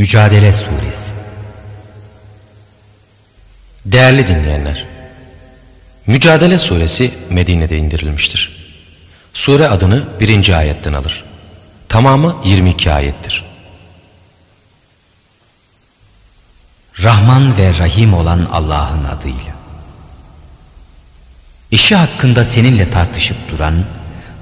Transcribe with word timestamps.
Mücadele 0.00 0.52
Suresi 0.52 1.14
Değerli 3.84 4.28
dinleyenler, 4.28 4.86
Mücadele 6.06 6.58
Suresi 6.58 7.14
Medine'de 7.30 7.76
indirilmiştir. 7.76 8.56
Sure 9.32 9.68
adını 9.68 10.04
birinci 10.20 10.56
ayetten 10.56 10.92
alır. 10.92 11.24
Tamamı 11.88 12.36
22 12.44 12.92
ayettir. 12.92 13.44
Rahman 17.02 17.58
ve 17.58 17.78
Rahim 17.78 18.14
olan 18.14 18.48
Allah'ın 18.52 19.04
adıyla. 19.04 19.54
İşi 21.70 21.96
hakkında 21.96 22.44
seninle 22.44 22.90
tartışıp 22.90 23.36
duran, 23.50 23.84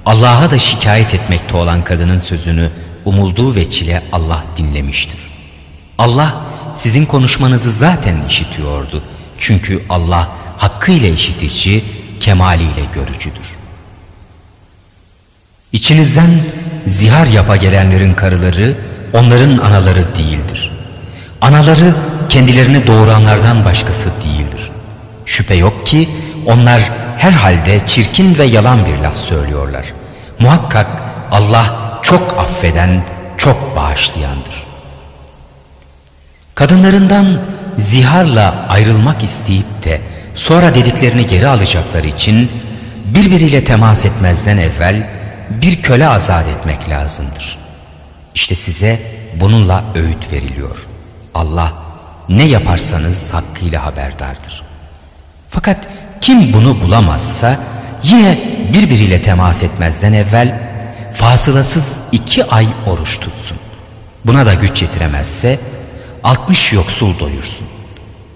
Allah'a 0.05 0.51
da 0.51 0.57
şikayet 0.57 1.13
etmekte 1.13 1.57
olan 1.57 1.83
kadının 1.83 2.17
sözünü 2.17 2.71
umulduğu 3.05 3.55
veçile 3.55 4.03
Allah 4.11 4.43
dinlemiştir. 4.57 5.38
Allah 5.99 6.41
sizin 6.75 7.05
konuşmanızı 7.05 7.71
zaten 7.71 8.15
işitiyordu. 8.27 9.03
Çünkü 9.37 9.81
Allah 9.89 10.29
hakkıyla 10.57 11.09
işitici, 11.09 11.83
kemaliyle 12.19 12.85
görücüdür. 12.93 13.55
İçinizden 15.73 16.29
zihar 16.87 17.27
yapa 17.27 17.55
gelenlerin 17.55 18.13
karıları 18.13 18.77
onların 19.13 19.57
anaları 19.57 20.15
değildir. 20.15 20.71
Anaları 21.41 21.95
kendilerini 22.29 22.87
doğuranlardan 22.87 23.65
başkası 23.65 24.09
değildir. 24.25 24.71
Şüphe 25.25 25.55
yok 25.55 25.87
ki 25.87 26.09
onlar 26.45 26.81
herhalde 27.17 27.87
çirkin 27.87 28.37
ve 28.37 28.43
yalan 28.43 28.85
bir 28.85 28.97
laf 28.97 29.17
söylüyorlar. 29.17 29.85
Muhakkak 30.39 30.87
Allah 31.31 31.99
çok 32.01 32.37
affeden, 32.39 33.03
çok 33.37 33.75
bağışlayandır. 33.75 34.68
Kadınlarından 36.59 37.41
ziharla 37.77 38.65
ayrılmak 38.69 39.23
isteyip 39.23 39.83
de 39.83 40.01
sonra 40.35 40.75
dediklerini 40.75 41.27
geri 41.27 41.47
alacakları 41.47 42.07
için 42.07 42.51
birbiriyle 43.05 43.63
temas 43.63 44.05
etmezden 44.05 44.57
evvel 44.57 45.09
bir 45.49 45.81
köle 45.81 46.07
azat 46.07 46.47
etmek 46.47 46.89
lazımdır. 46.89 47.57
İşte 48.35 48.55
size 48.55 48.99
bununla 49.35 49.83
öğüt 49.95 50.33
veriliyor. 50.33 50.87
Allah 51.35 51.73
ne 52.29 52.43
yaparsanız 52.43 53.33
hakkıyla 53.33 53.85
haberdardır. 53.85 54.63
Fakat 55.49 55.77
kim 56.21 56.53
bunu 56.53 56.81
bulamazsa 56.81 57.59
yine 58.03 58.39
birbiriyle 58.73 59.21
temas 59.21 59.63
etmezden 59.63 60.13
evvel 60.13 60.59
fasılasız 61.13 61.99
iki 62.11 62.45
ay 62.45 62.67
oruç 62.87 63.19
tutsun. 63.19 63.57
Buna 64.25 64.45
da 64.45 64.53
güç 64.53 64.81
yetiremezse 64.81 65.59
60 66.23 66.73
yoksul 66.73 67.19
doyursun. 67.19 67.67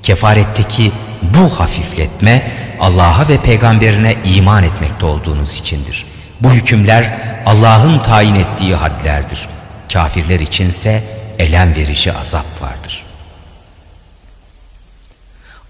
Kefaretteki 0.03 0.91
bu 1.21 1.59
hafifletme 1.59 2.51
Allah'a 2.79 3.27
ve 3.27 3.41
peygamberine 3.41 4.15
iman 4.23 4.63
etmekte 4.63 5.05
olduğunuz 5.05 5.53
içindir. 5.53 6.05
Bu 6.41 6.51
hükümler 6.51 7.13
Allah'ın 7.45 7.99
tayin 7.99 8.35
ettiği 8.35 8.75
hadlerdir. 8.75 9.49
Kafirler 9.93 10.39
içinse 10.39 11.03
elem 11.39 11.75
verici 11.75 12.13
azap 12.13 12.61
vardır. 12.61 13.03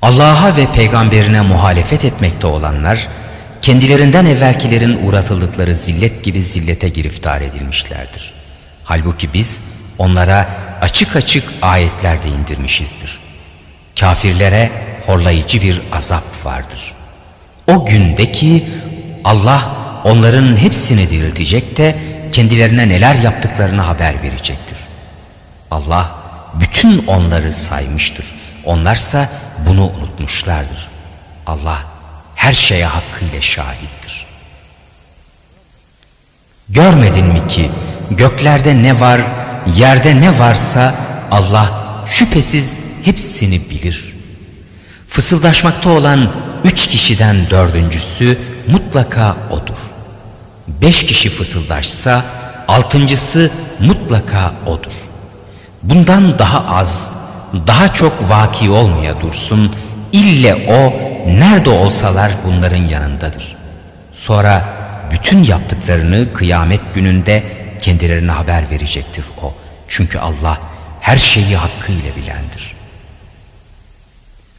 Allah'a 0.02 0.58
ve 0.58 0.72
peygamberine 0.72 1.42
muhalefet 1.42 2.06
etmekte 2.06 2.48
olanlar 2.48 3.08
kendilerinden 3.62 4.26
evvelkilerin 4.26 5.08
uğratıldıkları 5.08 5.76
zillet 5.76 6.24
gibi 6.24 6.44
zillete 6.44 6.90
giriftar 6.90 7.42
edilmişlerdir. 7.42 8.34
Halbuki 8.84 9.34
biz 9.34 9.62
onlara 10.04 10.50
açık 10.82 11.16
açık 11.16 11.54
ayetler 11.62 12.24
de 12.24 12.28
indirmişizdir. 12.28 13.20
Kafirlere 14.00 14.72
horlayıcı 15.06 15.62
bir 15.62 15.82
azap 15.92 16.46
vardır. 16.46 16.94
O 17.68 17.86
gündeki 17.86 18.70
Allah 19.24 19.72
onların 20.04 20.58
hepsini 20.58 21.10
diriltecek 21.10 21.78
de 21.78 21.96
kendilerine 22.32 22.90
neler 22.90 23.16
yaptıklarını 23.16 23.82
haber 23.82 24.24
verecektir. 24.24 24.78
Allah 25.72 26.12
bütün 26.54 27.08
onları 27.08 27.54
saymıştır. 27.54 28.26
Onlarsa 28.66 29.30
bunu 29.68 29.86
unutmuşlardır. 29.86 30.90
Allah 31.48 31.78
her 32.36 32.54
şeye 32.54 32.86
hakkıyla 32.86 33.42
şahittir. 33.42 34.26
Görmedin 36.70 37.26
mi 37.26 37.48
ki 37.48 37.72
göklerde 38.12 38.84
ne 38.84 39.00
var, 39.00 39.22
yerde 39.76 40.22
ne 40.22 40.40
varsa 40.40 40.96
Allah 41.32 41.72
şüphesiz 42.06 42.78
hepsini 43.04 43.70
bilir. 43.70 44.14
Fısıldaşmakta 45.10 45.90
olan 45.90 46.32
üç 46.64 46.88
kişiden 46.88 47.50
dördüncüsü 47.50 48.40
mutlaka 48.68 49.36
odur. 49.50 49.78
Beş 50.68 51.06
kişi 51.06 51.30
fısıldaşsa 51.30 52.24
altıncısı 52.68 53.52
mutlaka 53.80 54.54
odur. 54.66 54.92
Bundan 55.84 56.40
daha 56.40 56.76
az, 56.76 57.12
daha 57.68 57.94
çok 57.94 58.30
vaki 58.30 58.70
olmaya 58.70 59.22
dursun, 59.22 59.76
ille 60.12 60.56
o 60.70 60.94
nerede 61.40 61.70
olsalar 61.70 62.32
bunların 62.46 62.88
yanındadır. 62.88 63.56
Sonra 64.14 64.66
bütün 65.12 65.44
yaptıklarını 65.44 66.34
kıyamet 66.34 66.82
gününde 66.96 67.63
kendilerine 67.84 68.32
haber 68.32 68.70
verecektir 68.70 69.26
o. 69.44 69.54
Çünkü 69.88 70.20
Allah 70.20 70.60
her 71.02 71.18
şeyi 71.18 71.56
hakkıyla 71.58 72.16
bilendir. 72.16 72.76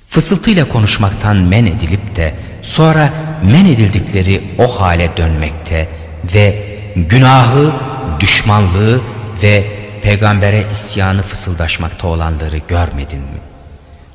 Fısıltıyla 0.09 0.69
konuşmaktan 0.69 1.37
men 1.37 1.67
edilip 1.67 2.17
de 2.17 2.35
sonra 2.63 3.11
men 3.43 3.65
edildikleri 3.65 4.55
o 4.59 4.81
hale 4.81 5.17
dönmekte 5.17 5.89
ve 6.35 6.77
günahı, 6.97 7.75
düşmanlığı 8.21 9.01
ve 9.43 9.67
peygambere 10.03 10.67
isyanı 10.73 11.23
fısıldaşmakta 11.23 12.07
olanları 12.07 12.59
görmedin 12.69 13.19
mi? 13.19 13.41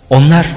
Onlar 0.10 0.48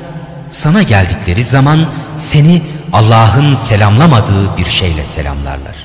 sana 0.51 0.83
geldikleri 0.83 1.45
zaman 1.45 1.93
seni 2.17 2.63
Allah'ın 2.93 3.57
selamlamadığı 3.57 4.57
bir 4.57 4.65
şeyle 4.67 5.05
selamlarlar. 5.05 5.77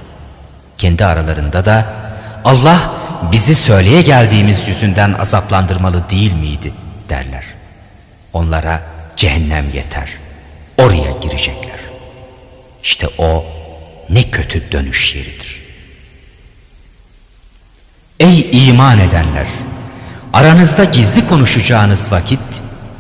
Kendi 0.78 1.06
aralarında 1.06 1.66
da 1.66 2.07
Allah 2.48 2.94
bizi 3.32 3.56
söyleye 3.56 4.02
geldiğimiz 4.02 4.68
yüzünden 4.68 5.14
azaplandırmalı 5.14 6.10
değil 6.10 6.34
miydi 6.34 6.74
derler. 7.10 7.44
Onlara 8.34 8.82
cehennem 9.16 9.66
yeter. 9.74 10.10
Oraya 10.78 11.12
girecekler. 11.22 11.80
İşte 12.84 13.08
o 13.18 13.46
ne 14.10 14.30
kötü 14.30 14.72
dönüş 14.72 15.16
yeridir. 15.16 15.62
Ey 18.20 18.68
iman 18.70 19.00
edenler! 19.00 19.48
Aranızda 20.34 20.84
gizli 20.84 21.28
konuşacağınız 21.28 22.12
vakit 22.12 22.40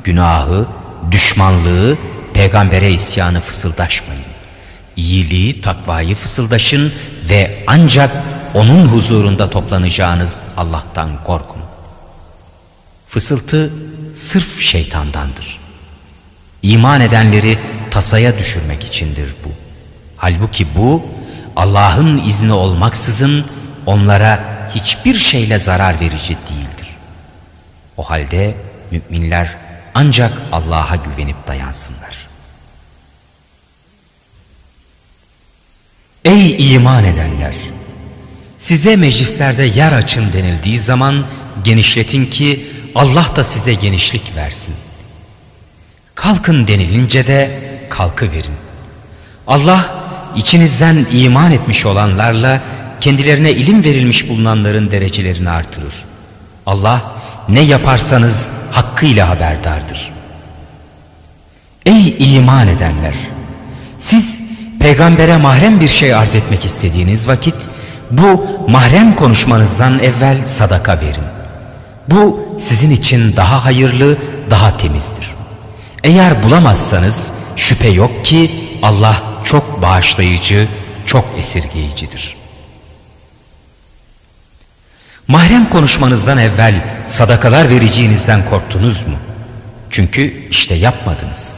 günahı, 0.03 0.67
düşmanlığı, 1.11 1.97
peygambere 2.33 2.91
isyanı 2.91 3.39
fısıldaşmayın. 3.39 4.23
İyiliği, 4.97 5.61
takvayı 5.61 6.15
fısıldaşın 6.15 6.93
ve 7.29 7.63
ancak 7.67 8.11
onun 8.57 8.87
huzurunda 8.87 9.49
toplanacağınız 9.49 10.39
Allah'tan 10.57 11.23
korkun. 11.23 11.61
Fısıltı 13.09 13.73
sırf 14.15 14.61
şeytandandır. 14.61 15.59
İman 16.61 17.01
edenleri 17.01 17.59
tasaya 17.91 18.37
düşürmek 18.37 18.83
içindir 18.83 19.35
bu. 19.45 19.49
Halbuki 20.17 20.75
bu 20.75 21.05
Allah'ın 21.55 22.17
izni 22.23 22.53
olmaksızın 22.53 23.45
onlara 23.85 24.69
hiçbir 24.75 25.15
şeyle 25.15 25.59
zarar 25.59 25.99
verici 25.99 26.37
değildir. 26.49 26.95
O 27.97 28.03
halde 28.03 28.57
müminler 28.91 29.57
ancak 29.93 30.41
Allah'a 30.51 30.95
güvenip 30.95 31.47
dayansınlar. 31.47 32.27
Ey 36.25 36.75
iman 36.75 37.03
edenler! 37.03 37.76
Size 38.59 38.95
meclislerde 38.95 39.65
yer 39.65 39.91
açın 39.91 40.33
denildiği 40.33 40.77
zaman 40.79 41.25
genişletin 41.63 42.25
ki 42.25 42.71
Allah 42.95 43.25
da 43.35 43.43
size 43.43 43.73
genişlik 43.73 44.35
versin. 44.35 44.73
Kalkın 46.15 46.67
denilince 46.67 47.27
de 47.27 47.59
kalkı 47.89 48.31
verin. 48.31 48.55
Allah 49.47 49.95
içinizden 50.35 51.05
iman 51.11 51.51
etmiş 51.51 51.85
olanlarla 51.85 52.61
kendilerine 53.01 53.51
ilim 53.51 53.83
verilmiş 53.83 54.29
bulunanların 54.29 54.91
derecelerini 54.91 55.49
artırır. 55.49 55.93
Allah 56.65 57.11
ne 57.49 57.61
yaparsanız 57.61 58.49
hakkıyla 58.71 59.29
haberdardır. 59.29 60.11
Ey 61.85 62.15
iman 62.19 62.67
edenler! 62.67 63.13
Siz 63.99 64.39
peygambere 64.79 65.37
mahrem 65.37 65.79
bir 65.79 65.87
şey 65.87 66.13
arz 66.13 66.35
etmek 66.35 66.65
istediğiniz 66.65 67.27
vakit 67.27 67.55
bu 68.11 68.45
mahrem 68.67 69.15
konuşmanızdan 69.15 69.99
evvel 69.99 70.47
sadaka 70.47 71.01
verin. 71.01 71.23
Bu 72.07 72.47
sizin 72.59 72.91
için 72.91 73.35
daha 73.35 73.65
hayırlı, 73.65 74.17
daha 74.49 74.77
temizdir. 74.77 75.35
Eğer 76.03 76.43
bulamazsanız 76.43 77.31
şüphe 77.55 77.87
yok 77.87 78.25
ki 78.25 78.51
Allah 78.83 79.23
çok 79.43 79.81
bağışlayıcı, 79.81 80.67
çok 81.05 81.25
esirgeyicidir. 81.37 82.37
Mahrem 85.27 85.69
konuşmanızdan 85.69 86.37
evvel 86.37 87.03
sadakalar 87.07 87.69
vereceğinizden 87.69 88.45
korktunuz 88.45 89.07
mu? 89.07 89.15
Çünkü 89.89 90.49
işte 90.49 90.73
yapmadınız. 90.75 91.55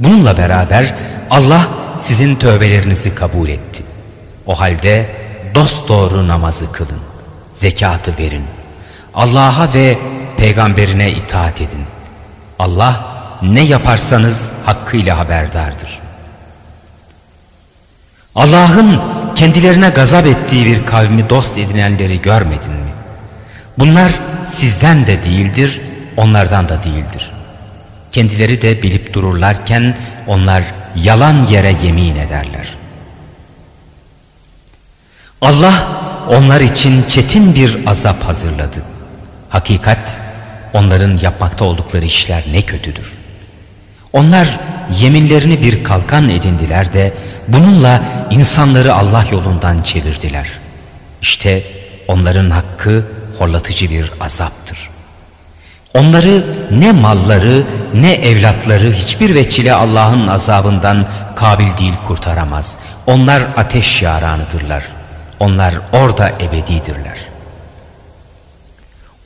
Bununla 0.00 0.38
beraber 0.38 0.94
Allah 1.30 1.68
sizin 1.98 2.36
tövbelerinizi 2.36 3.14
kabul 3.14 3.48
etti. 3.48 3.82
O 4.46 4.60
halde 4.60 5.21
dost 5.54 5.88
doğru 5.88 6.28
namazı 6.28 6.72
kılın, 6.72 7.00
zekatı 7.54 8.18
verin, 8.18 8.44
Allah'a 9.14 9.74
ve 9.74 9.98
peygamberine 10.36 11.10
itaat 11.10 11.60
edin. 11.60 11.84
Allah 12.58 13.12
ne 13.42 13.60
yaparsanız 13.60 14.52
hakkıyla 14.66 15.18
haberdardır. 15.18 16.00
Allah'ın 18.34 19.00
kendilerine 19.34 19.88
gazap 19.88 20.26
ettiği 20.26 20.66
bir 20.66 20.86
kavmi 20.86 21.30
dost 21.30 21.58
edinenleri 21.58 22.22
görmedin 22.22 22.72
mi? 22.72 22.92
Bunlar 23.78 24.20
sizden 24.54 25.06
de 25.06 25.22
değildir, 25.22 25.80
onlardan 26.16 26.68
da 26.68 26.82
değildir. 26.82 27.30
Kendileri 28.12 28.62
de 28.62 28.82
bilip 28.82 29.12
dururlarken 29.12 29.96
onlar 30.26 30.64
yalan 30.96 31.44
yere 31.44 31.76
yemin 31.82 32.16
ederler. 32.16 32.81
Allah 35.42 35.88
onlar 36.28 36.60
için 36.60 37.04
çetin 37.08 37.54
bir 37.54 37.86
azap 37.86 38.24
hazırladı. 38.24 38.82
Hakikat 39.50 40.18
onların 40.72 41.18
yapmakta 41.22 41.64
oldukları 41.64 42.04
işler 42.04 42.44
ne 42.52 42.62
kötüdür. 42.62 43.12
Onlar 44.12 44.58
yeminlerini 45.00 45.62
bir 45.62 45.84
kalkan 45.84 46.28
edindiler 46.28 46.92
de 46.92 47.14
bununla 47.48 48.02
insanları 48.30 48.94
Allah 48.94 49.26
yolundan 49.30 49.78
çevirdiler. 49.78 50.48
İşte 51.22 51.64
onların 52.08 52.50
hakkı 52.50 53.04
horlatıcı 53.38 53.90
bir 53.90 54.10
azaptır. 54.20 54.90
Onları 55.94 56.46
ne 56.70 56.92
malları 56.92 57.66
ne 57.94 58.12
evlatları 58.12 58.92
hiçbir 58.92 59.34
veçile 59.34 59.74
Allah'ın 59.74 60.26
azabından 60.26 61.06
kabil 61.36 61.76
değil 61.78 61.94
kurtaramaz. 62.06 62.76
Onlar 63.06 63.42
ateş 63.56 64.02
yaranıdırlar. 64.02 65.01
Onlar 65.42 65.74
orada 65.92 66.28
ebedidirler. 66.28 67.18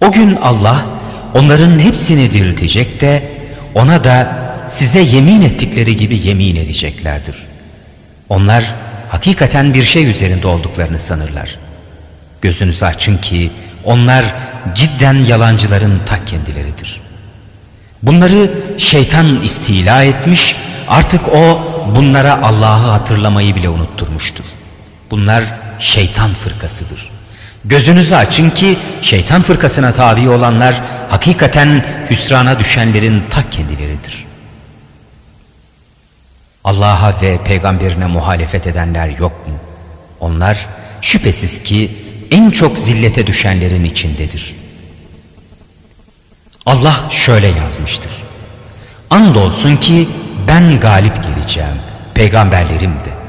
O 0.01 0.13
gün 0.13 0.37
Allah 0.37 0.87
onların 1.35 1.79
hepsini 1.79 2.33
diriltecek 2.33 3.01
de 3.01 3.31
ona 3.75 4.05
da 4.05 4.39
size 4.69 5.01
yemin 5.01 5.43
ettikleri 5.43 5.97
gibi 5.97 6.27
yemin 6.27 6.57
edeceklerdir. 6.57 7.37
Onlar 8.29 8.75
hakikaten 9.09 9.75
bir 9.75 9.85
şey 9.85 10.07
üzerinde 10.07 10.47
olduklarını 10.47 10.99
sanırlar. 10.99 11.59
Gözünüzü 12.41 12.85
açın 12.85 13.17
ki 13.17 13.51
onlar 13.85 14.25
cidden 14.75 15.15
yalancıların 15.15 16.01
ta 16.07 16.25
kendileridir. 16.25 17.01
Bunları 18.03 18.63
şeytan 18.79 19.43
istila 19.43 20.03
etmiş, 20.03 20.57
artık 20.89 21.29
o 21.29 21.61
bunlara 21.97 22.43
Allah'ı 22.43 22.91
hatırlamayı 22.91 23.55
bile 23.57 23.69
unutturmuştur. 23.69 24.45
Bunlar 25.11 25.45
şeytan 25.79 26.35
fırkasıdır. 26.35 27.11
Gözünüzü 27.65 28.15
açın 28.15 28.51
ki 28.51 28.79
şeytan 29.03 29.43
fırkasına 29.43 29.93
tabi 29.93 30.29
olanlar 30.29 30.83
hakikaten 31.11 31.87
hüsrana 32.11 32.59
düşenlerin 32.59 33.23
ta 33.31 33.51
kendileridir. 33.51 34.27
Allah'a 36.65 37.23
ve 37.23 37.45
peygamberine 37.45 38.07
muhalefet 38.07 38.67
edenler 38.67 39.09
yok 39.09 39.49
mu? 39.49 39.55
Onlar 40.21 40.67
şüphesiz 41.01 41.63
ki 41.63 41.91
en 42.31 42.51
çok 42.51 42.79
zillete 42.79 43.27
düşenlerin 43.27 43.85
içindedir. 43.85 44.55
Allah 46.67 47.05
şöyle 47.11 47.47
yazmıştır. 47.47 48.13
Andolsun 49.11 49.77
ki 49.77 50.09
ben 50.49 50.81
galip 50.81 51.23
geleceğim, 51.23 51.77
peygamberlerim 52.15 52.93
de. 52.93 53.26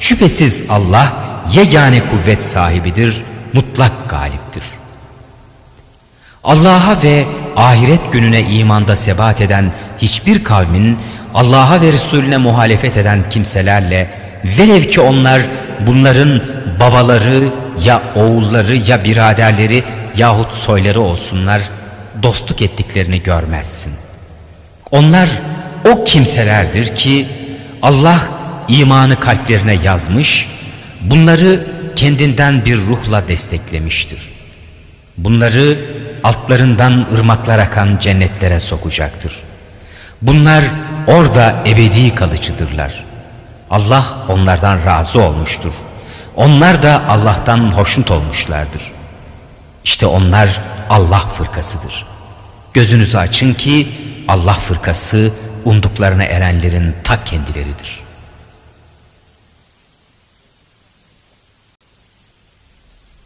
Şüphesiz 0.00 0.62
Allah 0.68 1.12
yegane 1.52 2.06
kuvvet 2.06 2.44
sahibidir, 2.44 3.16
mutlak 3.52 3.92
galiptir. 4.08 4.62
Allah'a 6.44 7.02
ve 7.02 7.26
ahiret 7.56 8.12
gününe 8.12 8.40
imanda 8.40 8.96
sebat 8.96 9.40
eden 9.40 9.72
hiçbir 9.98 10.44
kavmin 10.44 10.98
Allah'a 11.34 11.80
ve 11.80 11.92
Resulüne 11.92 12.36
muhalefet 12.36 12.96
eden 12.96 13.28
kimselerle 13.30 14.10
velev 14.44 14.84
ki 14.84 15.00
onlar 15.00 15.42
bunların 15.86 16.40
babaları 16.80 17.52
ya 17.80 18.02
oğulları 18.14 18.76
ya 18.76 19.04
biraderleri 19.04 19.84
yahut 20.16 20.52
soyları 20.52 21.00
olsunlar 21.00 21.62
dostluk 22.22 22.62
ettiklerini 22.62 23.22
görmezsin. 23.22 23.92
Onlar 24.90 25.28
o 25.92 26.04
kimselerdir 26.04 26.96
ki 26.96 27.28
Allah 27.82 28.20
imanı 28.68 29.20
kalplerine 29.20 29.74
yazmış, 29.74 30.46
bunları 31.00 31.66
kendinden 31.96 32.64
bir 32.64 32.76
ruhla 32.76 33.28
desteklemiştir. 33.28 34.18
Bunları 35.18 35.84
altlarından 36.24 37.06
ırmaklar 37.14 37.58
akan 37.58 37.98
cennetlere 37.98 38.60
sokacaktır. 38.60 39.32
Bunlar 40.22 40.64
orada 41.06 41.62
ebedi 41.66 42.14
kalıcıdırlar. 42.14 43.04
Allah 43.70 44.04
onlardan 44.28 44.84
razı 44.86 45.22
olmuştur. 45.22 45.72
Onlar 46.36 46.82
da 46.82 47.08
Allah'tan 47.08 47.72
hoşnut 47.72 48.10
olmuşlardır. 48.10 48.82
İşte 49.84 50.06
onlar 50.06 50.60
Allah 50.90 51.18
fırkasıdır. 51.18 52.06
Gözünüzü 52.72 53.18
açın 53.18 53.54
ki 53.54 53.88
Allah 54.28 54.52
fırkası 54.52 55.32
umduklarına 55.64 56.24
erenlerin 56.24 56.94
ta 57.04 57.24
kendileridir. 57.24 58.03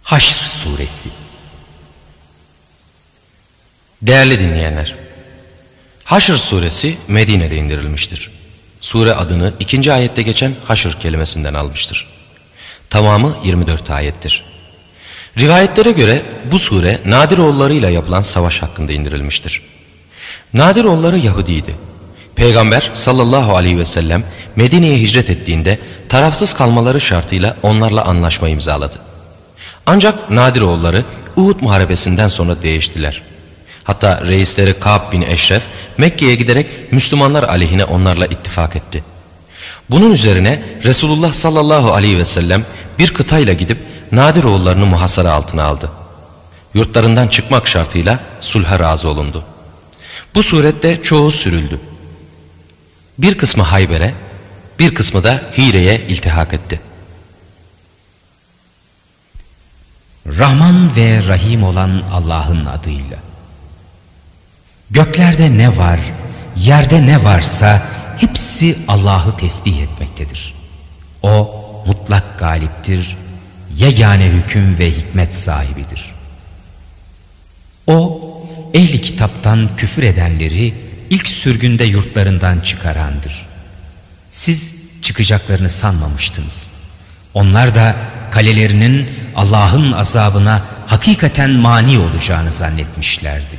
Haşr 0.09 0.47
Suresi 0.47 1.09
Değerli 4.03 4.39
dinleyenler, 4.39 4.95
Haşr 6.05 6.33
suresi 6.33 6.97
Medine'de 7.09 7.57
indirilmiştir. 7.57 8.31
Sure 8.81 9.13
adını 9.13 9.53
ikinci 9.61 9.93
ayette 9.93 10.23
geçen 10.23 10.55
haşr 10.65 11.01
kelimesinden 11.01 11.55
almıştır. 11.55 12.07
Tamamı 12.91 13.37
24 13.45 13.91
ayettir. 13.91 14.45
Rivayetlere 15.39 15.91
göre 15.91 16.27
bu 16.51 16.59
sure 16.59 17.01
Nadiroğullarıyla 17.07 17.91
yapılan 17.91 18.23
savaş 18.23 18.63
hakkında 18.63 18.93
indirilmiştir. 18.93 19.63
Nadiroğulları 20.55 21.19
Yahudiydi. 21.19 21.77
Peygamber 22.37 22.91
sallallahu 22.95 23.57
aleyhi 23.57 23.79
ve 23.79 23.85
sellem 23.85 24.25
Medine'ye 24.57 24.99
hicret 24.99 25.31
ettiğinde 25.31 25.79
tarafsız 26.09 26.55
kalmaları 26.55 27.01
şartıyla 27.01 27.57
onlarla 27.63 28.05
anlaşma 28.05 28.49
imzaladı. 28.49 29.09
Ancak 29.91 30.31
Nadiroğulları 30.31 31.05
Uhud 31.37 31.61
muharebesinden 31.61 32.29
sonra 32.29 32.63
değiştiler. 32.63 33.23
Hatta 33.85 34.25
reisleri 34.25 34.81
Ka'b 34.81 35.13
bin 35.13 35.23
Eşref 35.23 35.63
Mekke'ye 35.99 36.35
giderek 36.35 36.93
Müslümanlar 36.93 37.43
aleyhine 37.43 37.85
onlarla 37.85 38.27
ittifak 38.27 38.77
etti. 38.77 39.05
Bunun 39.91 40.13
üzerine 40.13 40.63
Resulullah 40.85 41.33
sallallahu 41.33 41.93
aleyhi 41.93 42.19
ve 42.19 42.25
sellem 42.25 42.65
bir 42.99 43.15
kıtayla 43.15 43.53
gidip 43.53 43.79
Nadir 44.13 44.45
oğullarını 44.45 44.87
muhasara 44.87 45.33
altına 45.33 45.65
aldı. 45.65 45.91
Yurtlarından 46.75 47.29
çıkmak 47.29 47.69
şartıyla 47.69 48.21
sulha 48.41 48.79
razı 48.79 49.09
olundu. 49.09 49.45
Bu 50.35 50.43
surette 50.43 51.03
çoğu 51.03 51.31
sürüldü. 51.31 51.81
Bir 53.19 53.39
kısmı 53.39 53.63
Hayber'e, 53.63 54.15
bir 54.79 54.95
kısmı 54.95 55.25
da 55.25 55.43
Hire'ye 55.59 56.07
iltihak 56.09 56.55
etti. 56.55 56.88
Rahman 60.37 60.97
ve 60.97 61.27
Rahim 61.27 61.63
olan 61.63 62.03
Allah'ın 62.13 62.67
adıyla. 62.67 63.17
Göklerde 64.91 65.59
ne 65.59 65.77
var, 65.77 66.01
yerde 66.57 67.07
ne 67.07 67.25
varsa 67.25 67.83
hepsi 68.17 68.77
Allah'ı 68.89 69.37
tesbih 69.37 69.79
etmektedir. 69.81 70.55
O 71.23 71.65
mutlak 71.87 72.39
galiptir, 72.39 73.17
yegane 73.77 74.25
hüküm 74.25 74.79
ve 74.79 74.91
hikmet 74.91 75.35
sahibidir. 75.35 76.15
O 77.87 78.23
ehli 78.75 79.01
kitaptan 79.01 79.71
küfür 79.77 80.03
edenleri 80.03 80.75
ilk 81.11 81.29
sürgünde 81.29 81.85
yurtlarından 81.85 82.61
çıkarandır. 82.61 83.47
Siz 84.33 84.75
çıkacaklarını 85.03 85.71
sanmamıştınız. 85.71 86.71
Onlar 87.35 87.75
da 87.75 87.97
kalelerinin 88.39 89.09
Allah'ın 89.37 89.93
azabına 89.93 90.63
hakikaten 90.87 91.51
mani 91.51 91.99
olacağını 91.99 92.53
zannetmişlerdi. 92.53 93.59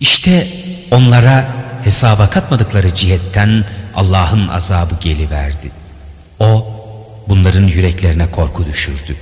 İşte 0.00 0.46
onlara 0.90 1.54
hesaba 1.84 2.30
katmadıkları 2.30 2.94
cihetten 2.94 3.64
Allah'ın 3.94 4.48
azabı 4.48 4.94
geliverdi. 5.00 5.70
O 6.40 6.66
bunların 7.28 7.66
yüreklerine 7.66 8.30
korku 8.30 8.66
düşürdü. 8.66 9.16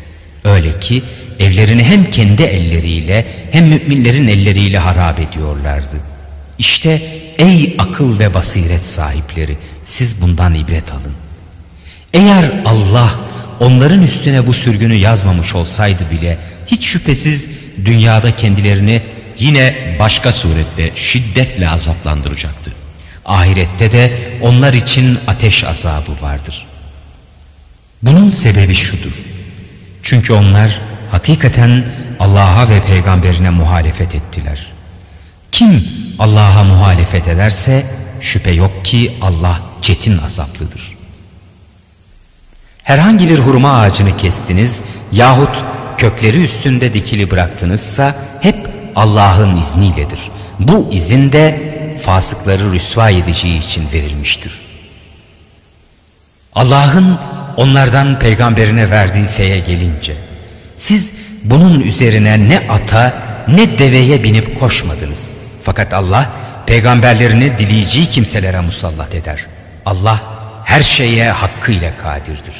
Öyle 0.44 0.80
ki 0.80 1.02
evlerini 1.38 1.84
hem 1.84 2.10
kendi 2.10 2.42
elleriyle 2.42 3.26
hem 3.52 3.66
müminlerin 3.66 4.28
elleriyle 4.28 4.78
harap 4.78 5.20
ediyorlardı. 5.20 5.96
İşte 6.58 7.02
ey 7.38 7.76
akıl 7.78 8.18
ve 8.18 8.34
basiret 8.34 8.86
sahipleri 8.86 9.56
siz 9.86 10.22
bundan 10.22 10.54
ibret 10.54 10.90
alın. 10.90 11.14
Eğer 12.14 12.62
Allah 12.64 13.29
onların 13.60 14.02
üstüne 14.02 14.46
bu 14.46 14.52
sürgünü 14.52 14.94
yazmamış 14.94 15.54
olsaydı 15.54 16.10
bile 16.10 16.38
hiç 16.66 16.84
şüphesiz 16.84 17.50
dünyada 17.84 18.36
kendilerini 18.36 19.02
yine 19.38 19.96
başka 19.98 20.32
surette 20.32 20.92
şiddetle 20.96 21.68
azaplandıracaktı. 21.68 22.72
Ahirette 23.24 23.92
de 23.92 24.12
onlar 24.42 24.72
için 24.72 25.18
ateş 25.26 25.64
azabı 25.64 26.12
vardır. 26.22 26.66
Bunun 28.02 28.30
sebebi 28.30 28.74
şudur. 28.74 29.12
Çünkü 30.02 30.32
onlar 30.32 30.80
hakikaten 31.10 31.84
Allah'a 32.20 32.68
ve 32.68 32.80
peygamberine 32.84 33.50
muhalefet 33.50 34.14
ettiler. 34.14 34.72
Kim 35.52 35.84
Allah'a 36.18 36.64
muhalefet 36.64 37.28
ederse 37.28 37.86
şüphe 38.20 38.50
yok 38.50 38.84
ki 38.84 39.12
Allah 39.22 39.60
çetin 39.82 40.18
azaplıdır. 40.18 40.99
Herhangi 42.84 43.28
bir 43.28 43.38
hurma 43.38 43.80
ağacını 43.80 44.16
kestiniz 44.16 44.82
yahut 45.12 45.64
kökleri 45.96 46.42
üstünde 46.44 46.94
dikili 46.94 47.30
bıraktınızsa 47.30 48.14
hep 48.40 48.56
Allah'ın 48.96 49.56
izniyledir. 49.56 50.20
Bu 50.58 50.88
izin 50.92 51.32
de 51.32 51.70
fasıkları 52.04 52.72
rüsva 52.72 53.10
edeceği 53.10 53.58
için 53.58 53.88
verilmiştir. 53.92 54.60
Allah'ın 56.52 57.18
onlardan 57.56 58.18
peygamberine 58.18 58.90
verdiği 58.90 59.26
feye 59.26 59.58
gelince 59.58 60.14
siz 60.76 61.12
bunun 61.44 61.80
üzerine 61.80 62.48
ne 62.48 62.68
ata 62.68 63.14
ne 63.48 63.78
deveye 63.78 64.24
binip 64.24 64.60
koşmadınız. 64.60 65.26
Fakat 65.62 65.94
Allah 65.94 66.30
peygamberlerini 66.66 67.58
dileyeceği 67.58 68.06
kimselere 68.06 68.60
musallat 68.60 69.14
eder. 69.14 69.46
Allah 69.86 70.20
her 70.64 70.82
şeye 70.82 71.30
hakkıyla 71.30 71.96
kadirdir. 71.96 72.59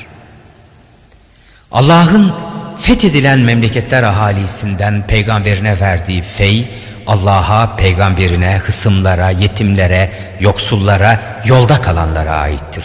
Allah'ın 1.72 2.32
fethedilen 2.80 3.38
memleketler 3.38 4.02
ahalisinden 4.02 5.06
peygamberine 5.06 5.80
verdiği 5.80 6.22
fey, 6.22 6.68
Allah'a, 7.06 7.76
peygamberine, 7.76 8.58
hısımlara, 8.64 9.30
yetimlere, 9.30 10.12
yoksullara, 10.40 11.42
yolda 11.44 11.80
kalanlara 11.80 12.34
aittir. 12.34 12.84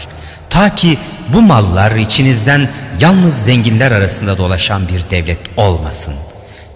Ta 0.50 0.74
ki 0.74 0.98
bu 1.32 1.42
mallar 1.42 1.92
içinizden 1.92 2.70
yalnız 3.00 3.44
zenginler 3.44 3.92
arasında 3.92 4.38
dolaşan 4.38 4.88
bir 4.88 5.10
devlet 5.10 5.38
olmasın. 5.56 6.14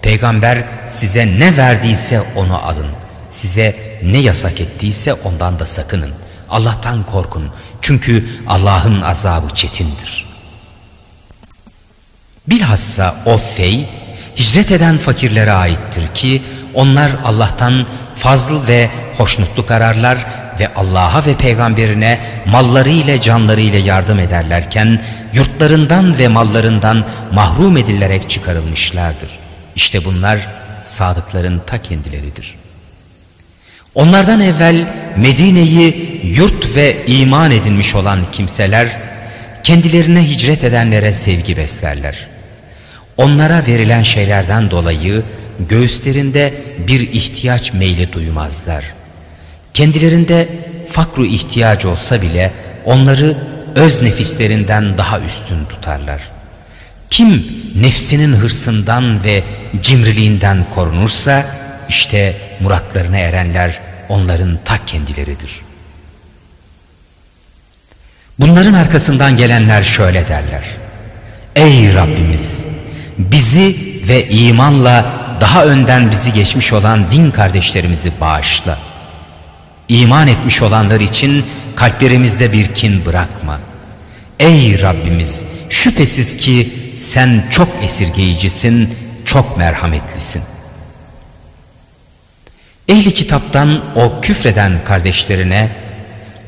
Peygamber 0.02 0.64
size 0.88 1.26
ne 1.26 1.56
verdiyse 1.56 2.22
onu 2.36 2.64
alın. 2.64 2.90
Size 3.30 3.76
ne 4.02 4.18
yasak 4.18 4.60
ettiyse 4.60 5.14
ondan 5.14 5.58
da 5.58 5.66
sakının. 5.66 6.10
Allah'tan 6.50 7.02
korkun. 7.06 7.50
Çünkü 7.82 8.26
Allah'ın 8.48 9.00
azabı 9.00 9.54
çetindir. 9.54 10.29
Bilhassa 12.50 13.16
o 13.26 13.38
fey 13.38 13.88
hicret 14.36 14.72
eden 14.72 14.98
fakirlere 14.98 15.52
aittir 15.52 16.08
ki 16.14 16.42
onlar 16.74 17.10
Allah'tan 17.24 17.86
fazl 18.16 18.68
ve 18.68 18.90
hoşnutluk 19.16 19.70
ararlar 19.70 20.18
ve 20.60 20.74
Allah'a 20.74 21.26
ve 21.26 21.34
peygamberine 21.34 22.20
malları 22.46 22.88
ile 22.88 23.20
canları 23.20 23.60
ile 23.60 23.78
yardım 23.78 24.18
ederlerken 24.18 25.02
yurtlarından 25.32 26.18
ve 26.18 26.28
mallarından 26.28 27.06
mahrum 27.32 27.76
edilerek 27.76 28.30
çıkarılmışlardır. 28.30 29.30
İşte 29.76 30.04
bunlar 30.04 30.48
sadıkların 30.88 31.62
ta 31.66 31.82
kendileridir. 31.82 32.54
Onlardan 33.94 34.40
evvel 34.40 34.88
Medine'yi 35.16 36.20
yurt 36.24 36.76
ve 36.76 37.06
iman 37.06 37.50
edinmiş 37.50 37.94
olan 37.94 38.30
kimseler 38.32 38.98
kendilerine 39.62 40.30
hicret 40.30 40.64
edenlere 40.64 41.12
sevgi 41.12 41.56
beslerler. 41.56 42.39
Onlara 43.20 43.66
verilen 43.66 44.02
şeylerden 44.02 44.70
dolayı 44.70 45.22
göğüslerinde 45.68 46.54
bir 46.86 47.00
ihtiyaç 47.12 47.72
meyli 47.72 48.12
duymazlar. 48.12 48.84
Kendilerinde 49.74 50.48
fakru 50.90 51.26
ihtiyaç 51.26 51.84
olsa 51.84 52.22
bile 52.22 52.52
onları 52.84 53.36
öz 53.74 54.02
nefislerinden 54.02 54.98
daha 54.98 55.20
üstün 55.20 55.64
tutarlar. 55.64 56.30
Kim 57.10 57.46
nefsinin 57.74 58.32
hırsından 58.32 59.24
ve 59.24 59.44
cimriliğinden 59.82 60.66
korunursa 60.74 61.46
işte 61.88 62.36
muratlarına 62.60 63.18
erenler 63.18 63.80
onların 64.08 64.58
ta 64.64 64.84
kendileridir. 64.86 65.60
Bunların 68.38 68.72
arkasından 68.72 69.36
gelenler 69.36 69.82
şöyle 69.82 70.28
derler. 70.28 70.64
Ey 71.56 71.94
Rabbimiz 71.94 72.64
bizi 73.32 73.76
ve 74.08 74.28
imanla 74.28 75.12
daha 75.40 75.64
önden 75.64 76.10
bizi 76.10 76.32
geçmiş 76.32 76.72
olan 76.72 77.10
din 77.10 77.30
kardeşlerimizi 77.30 78.12
bağışla. 78.20 78.78
İman 79.88 80.28
etmiş 80.28 80.62
olanlar 80.62 81.00
için 81.00 81.46
kalplerimizde 81.76 82.52
bir 82.52 82.74
kin 82.74 83.06
bırakma. 83.06 83.60
Ey 84.38 84.82
Rabbimiz 84.82 85.44
şüphesiz 85.70 86.36
ki 86.36 86.72
sen 86.96 87.44
çok 87.50 87.68
esirgeyicisin, 87.82 88.94
çok 89.24 89.56
merhametlisin. 89.56 90.42
Ehli 92.88 93.14
kitaptan 93.14 93.82
o 93.96 94.20
küfreden 94.20 94.84
kardeşlerine 94.84 95.70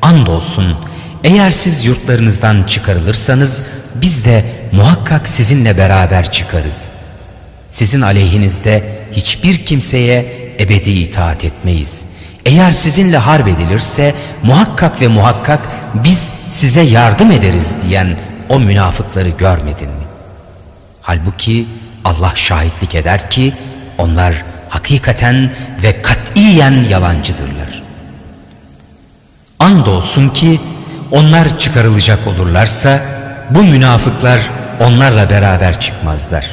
andolsun 0.01 0.77
eğer 1.23 1.51
siz 1.51 1.85
yurtlarınızdan 1.85 2.63
çıkarılırsanız 2.63 3.63
biz 3.95 4.25
de 4.25 4.45
muhakkak 4.71 5.27
sizinle 5.27 5.77
beraber 5.77 6.31
çıkarız. 6.31 6.77
Sizin 7.69 8.01
aleyhinizde 8.01 8.83
hiçbir 9.11 9.65
kimseye 9.65 10.25
ebedi 10.59 10.91
itaat 10.91 11.43
etmeyiz. 11.43 12.01
Eğer 12.45 12.71
sizinle 12.71 13.17
harp 13.17 13.47
edilirse 13.47 14.15
muhakkak 14.43 15.01
ve 15.01 15.07
muhakkak 15.07 15.67
biz 15.93 16.29
size 16.49 16.81
yardım 16.81 17.31
ederiz 17.31 17.67
diyen 17.87 18.17
o 18.49 18.59
münafıkları 18.59 19.29
görmedin 19.29 19.89
mi? 19.89 20.05
Halbuki 21.01 21.67
Allah 22.05 22.31
şahitlik 22.35 22.95
eder 22.95 23.29
ki 23.29 23.53
onlar 23.97 24.43
hakikaten 24.69 25.51
ve 25.83 26.01
katiyen 26.01 26.83
yalancıdırlar. 26.89 27.83
Andolsun 29.59 30.29
ki 30.29 30.61
onlar 31.11 31.59
çıkarılacak 31.59 32.27
olurlarsa 32.27 33.01
bu 33.49 33.63
münafıklar 33.63 34.39
onlarla 34.79 35.29
beraber 35.29 35.79
çıkmazlar. 35.79 36.49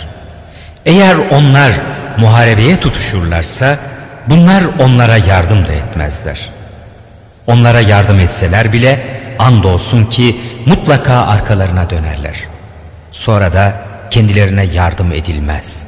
Eğer 0.86 1.16
onlar 1.30 1.72
muharebeye 2.18 2.80
tutuşurlarsa 2.80 3.78
bunlar 4.26 4.62
onlara 4.78 5.16
yardım 5.16 5.66
da 5.66 5.72
etmezler. 5.72 6.50
Onlara 7.46 7.80
yardım 7.80 8.18
etseler 8.20 8.72
bile 8.72 9.20
andolsun 9.38 10.04
ki 10.04 10.40
mutlaka 10.66 11.14
arkalarına 11.14 11.90
dönerler. 11.90 12.34
Sonra 13.12 13.52
da 13.52 13.74
kendilerine 14.10 14.64
yardım 14.64 15.12
edilmez. 15.12 15.86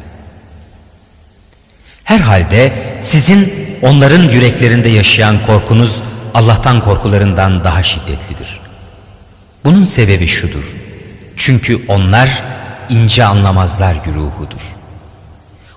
Herhalde 2.05 2.73
sizin 3.01 3.53
onların 3.83 4.23
yüreklerinde 4.23 4.89
yaşayan 4.89 5.43
korkunuz 5.43 5.95
Allah'tan 6.35 6.81
korkularından 6.81 7.65
daha 7.65 7.83
şiddetlidir. 7.83 8.61
Bunun 9.65 9.85
sebebi 9.85 10.27
şudur. 10.27 10.82
Çünkü 11.37 11.87
onlar 11.89 12.43
ince 12.89 13.25
anlamazlar 13.25 13.95
güruhudur. 13.95 14.61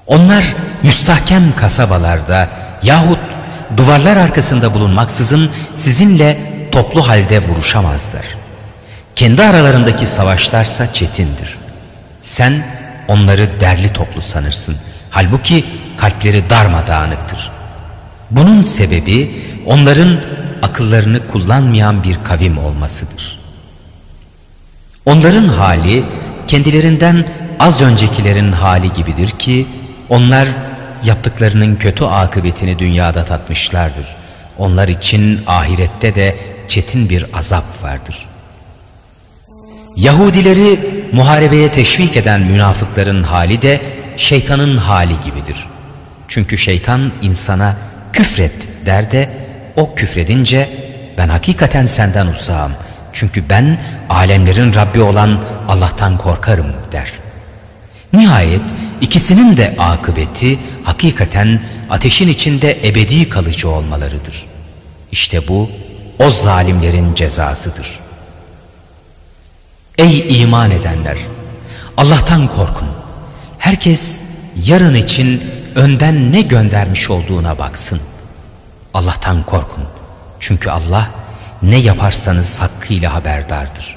Onlar 0.08 0.56
müstahkem 0.84 1.56
kasabalarda 1.56 2.50
yahut 2.84 3.20
duvarlar 3.78 4.18
arkasında 4.18 4.74
bulunmaksızın 4.74 5.52
sizinle 5.76 6.38
toplu 6.72 7.08
halde 7.08 7.42
vuruşamazlar. 7.48 8.26
Kendi 9.16 9.44
aralarındaki 9.44 10.06
savaşlarsa 10.06 10.94
çetindir. 10.94 11.58
Sen 12.22 12.68
onları 13.08 13.60
derli 13.60 13.90
toplu 13.94 14.22
sanırsın. 14.22 14.78
Halbuki 15.10 15.66
kalpleri 15.98 16.50
darmadağınıktır. 16.50 17.52
Bunun 18.32 18.64
sebebi 18.64 19.42
onların 19.66 20.20
akıllarını 20.62 21.28
kullanmayan 21.28 22.04
bir 22.04 22.24
kavim 22.24 22.58
olmasıdır. 22.58 23.35
Onların 25.06 25.48
hali 25.48 26.04
kendilerinden 26.48 27.26
az 27.60 27.82
öncekilerin 27.82 28.52
hali 28.52 28.94
gibidir 28.94 29.30
ki 29.30 29.68
onlar 30.10 30.48
yaptıklarının 31.04 31.76
kötü 31.76 32.06
akıbetini 32.06 32.80
dünyada 32.80 33.26
tatmışlardır. 33.26 34.16
Onlar 34.58 34.88
için 34.88 35.40
ahirette 35.48 36.16
de 36.16 36.36
çetin 36.70 37.10
bir 37.10 37.26
azap 37.34 37.84
vardır. 37.84 38.26
Yahudileri 39.96 40.80
muharebeye 41.12 41.72
teşvik 41.72 42.18
eden 42.18 42.42
münafıkların 42.42 43.24
hali 43.24 43.62
de 43.62 43.82
şeytanın 44.18 44.78
hali 44.78 45.20
gibidir. 45.20 45.68
Çünkü 46.28 46.58
şeytan 46.58 47.12
insana 47.22 47.76
küfret 48.14 48.86
der 48.86 49.12
de 49.12 49.30
o 49.76 49.96
küfredince 49.96 50.70
ben 51.18 51.30
hakikaten 51.30 51.86
senden 51.86 52.28
uzağım. 52.28 52.72
Çünkü 53.16 53.50
ben 53.50 53.80
alemlerin 54.10 54.74
Rabbi 54.74 55.02
olan 55.02 55.44
Allah'tan 55.68 56.18
korkarım 56.18 56.74
der. 56.92 57.12
Nihayet 58.14 58.62
ikisinin 59.02 59.58
de 59.58 59.76
akıbeti 59.80 60.60
hakikaten 60.84 61.62
ateşin 61.90 62.28
içinde 62.28 62.88
ebedi 62.88 63.30
kalıcı 63.30 63.70
olmalarıdır. 63.70 64.46
İşte 65.12 65.48
bu 65.48 65.70
o 66.20 66.30
zalimlerin 66.30 67.16
cezasıdır. 67.16 68.00
Ey 69.98 70.42
iman 70.42 70.72
edenler! 70.72 71.18
Allah'tan 71.98 72.48
korkun. 72.48 72.88
Herkes 73.58 74.16
yarın 74.66 74.94
için 74.94 75.44
önden 75.76 76.32
ne 76.32 76.42
göndermiş 76.42 77.10
olduğuna 77.10 77.60
baksın. 77.60 78.00
Allah'tan 78.94 79.44
korkun. 79.44 79.84
Çünkü 80.40 80.70
Allah 80.70 81.10
ne 81.70 81.76
yaparsanız 81.76 82.62
hakkıyla 82.62 83.14
haberdardır. 83.14 83.96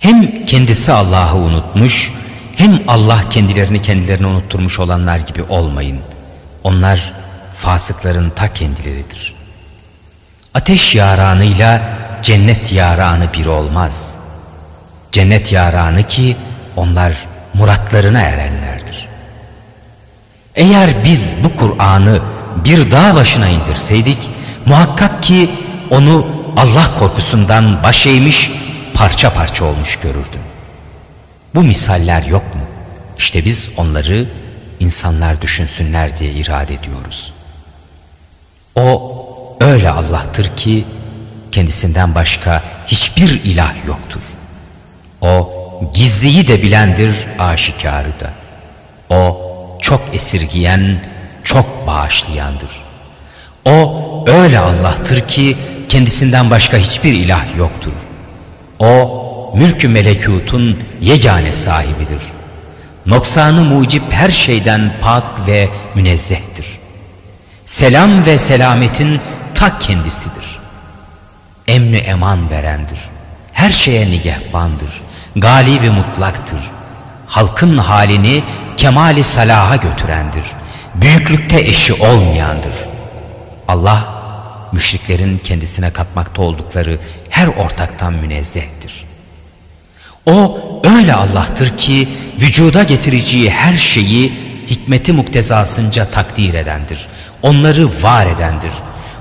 Hem 0.00 0.44
kendisi 0.44 0.92
Allah'ı 0.92 1.36
unutmuş 1.36 2.12
hem 2.56 2.80
Allah 2.88 3.28
kendilerini 3.30 3.82
kendilerini 3.82 4.26
unutturmuş 4.26 4.78
olanlar 4.78 5.18
gibi 5.18 5.42
olmayın. 5.42 5.98
Onlar 6.64 7.12
fasıkların 7.56 8.30
ta 8.30 8.52
kendileridir. 8.52 9.34
Ateş 10.54 10.94
yaranıyla 10.94 11.82
cennet 12.22 12.72
yaranı 12.72 13.32
bir 13.32 13.46
olmaz. 13.46 14.14
Cennet 15.12 15.52
yaranı 15.52 16.02
ki 16.02 16.36
onlar 16.76 17.26
muratlarına 17.54 18.20
erenlerdir. 18.20 19.08
Eğer 20.54 21.04
biz 21.04 21.36
bu 21.44 21.56
Kur'an'ı 21.56 22.22
bir 22.64 22.90
dağ 22.90 23.14
başına 23.14 23.48
indirseydik 23.48 24.30
muhakkak 24.66 25.22
ki 25.22 25.50
onu 25.90 26.26
Allah 26.56 26.94
korkusundan 26.98 27.82
baş 27.82 28.06
eğmiş 28.06 28.50
parça 28.94 29.34
parça 29.34 29.64
olmuş 29.64 29.98
görürdün. 30.02 30.40
Bu 31.54 31.62
misaller 31.62 32.22
yok 32.22 32.54
mu? 32.54 32.60
İşte 33.18 33.44
biz 33.44 33.70
onları 33.76 34.26
insanlar 34.80 35.42
düşünsünler 35.42 36.18
diye 36.18 36.32
irade 36.32 36.74
ediyoruz. 36.74 37.32
O 38.76 39.16
öyle 39.60 39.90
Allah'tır 39.90 40.56
ki 40.56 40.84
kendisinden 41.52 42.14
başka 42.14 42.62
hiçbir 42.86 43.44
ilah 43.44 43.86
yoktur. 43.86 44.22
O 45.20 45.52
gizliyi 45.94 46.48
de 46.48 46.62
bilendir 46.62 47.26
aşikarı 47.38 48.12
da. 48.20 48.30
O 49.14 49.40
çok 49.82 50.00
esirgiyen, 50.12 51.04
çok 51.44 51.86
bağışlayandır. 51.86 52.70
O 53.64 54.24
öyle 54.26 54.58
Allah'tır 54.58 55.28
ki 55.28 55.56
kendisinden 55.90 56.50
başka 56.50 56.76
hiçbir 56.76 57.12
ilah 57.12 57.58
yoktur. 57.58 57.92
O 58.78 59.20
mülkü 59.56 59.88
melekutun 59.88 60.82
yegane 61.00 61.52
sahibidir. 61.52 62.22
Noksanı 63.06 63.60
mucip 63.60 64.02
her 64.10 64.30
şeyden 64.30 64.92
pak 65.00 65.46
ve 65.46 65.68
münezzehtir. 65.94 66.66
Selam 67.66 68.26
ve 68.26 68.38
selametin 68.38 69.20
ta 69.54 69.78
kendisidir. 69.78 70.58
Emni 71.68 71.96
eman 71.96 72.50
verendir. 72.50 72.98
Her 73.52 73.70
şeye 73.70 74.06
nigehbandır. 74.10 75.00
Galibi 75.36 75.90
mutlaktır. 75.90 76.60
Halkın 77.26 77.78
halini 77.78 78.44
kemali 78.76 79.24
salaha 79.24 79.76
götürendir. 79.76 80.44
Büyüklükte 80.94 81.60
eşi 81.60 81.94
olmayandır. 81.94 82.74
Allah 83.68 84.19
müşriklerin 84.72 85.38
kendisine 85.38 85.90
katmakta 85.90 86.42
oldukları 86.42 86.98
her 87.30 87.46
ortaktan 87.46 88.12
münezzehtir. 88.12 89.04
O 90.26 90.60
öyle 90.84 91.14
Allah'tır 91.14 91.76
ki 91.76 92.08
vücuda 92.40 92.82
getireceği 92.82 93.50
her 93.50 93.76
şeyi 93.76 94.32
hikmeti 94.66 95.12
muktezasınca 95.12 96.04
takdir 96.04 96.54
edendir. 96.54 97.08
Onları 97.42 97.88
var 98.02 98.26
edendir. 98.26 98.72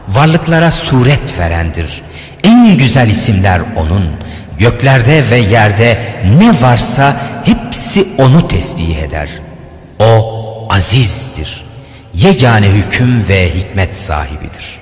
Varlıklara 0.07 0.71
suret 0.71 1.39
verendir. 1.39 2.01
En 2.43 2.77
güzel 2.77 3.09
isimler 3.09 3.61
O'nun. 3.75 4.09
Göklerde 4.59 5.29
ve 5.29 5.37
yerde 5.37 6.21
ne 6.37 6.61
varsa 6.61 7.15
hepsi 7.45 8.07
O'nu 8.17 8.47
tesbih 8.47 8.97
eder. 8.97 9.29
O 9.99 10.67
azizdir. 10.69 11.65
Yegane 12.13 12.69
hüküm 12.69 13.27
ve 13.27 13.53
hikmet 13.53 13.97
sahibidir. 13.97 14.78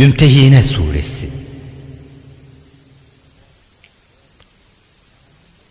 Mümtehine 0.00 0.62
Suresi 0.62 1.28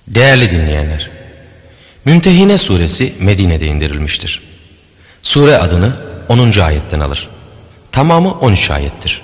Değerli 0.07 0.51
dinleyenler, 0.51 1.09
Mümtehine 2.05 2.57
suresi 2.57 3.13
Medine'de 3.19 3.67
indirilmiştir. 3.67 4.41
Sure 5.21 5.57
adını 5.57 5.95
10. 6.27 6.59
ayetten 6.59 6.99
alır. 6.99 7.29
Tamamı 7.91 8.31
13 8.31 8.71
ayettir. 8.71 9.21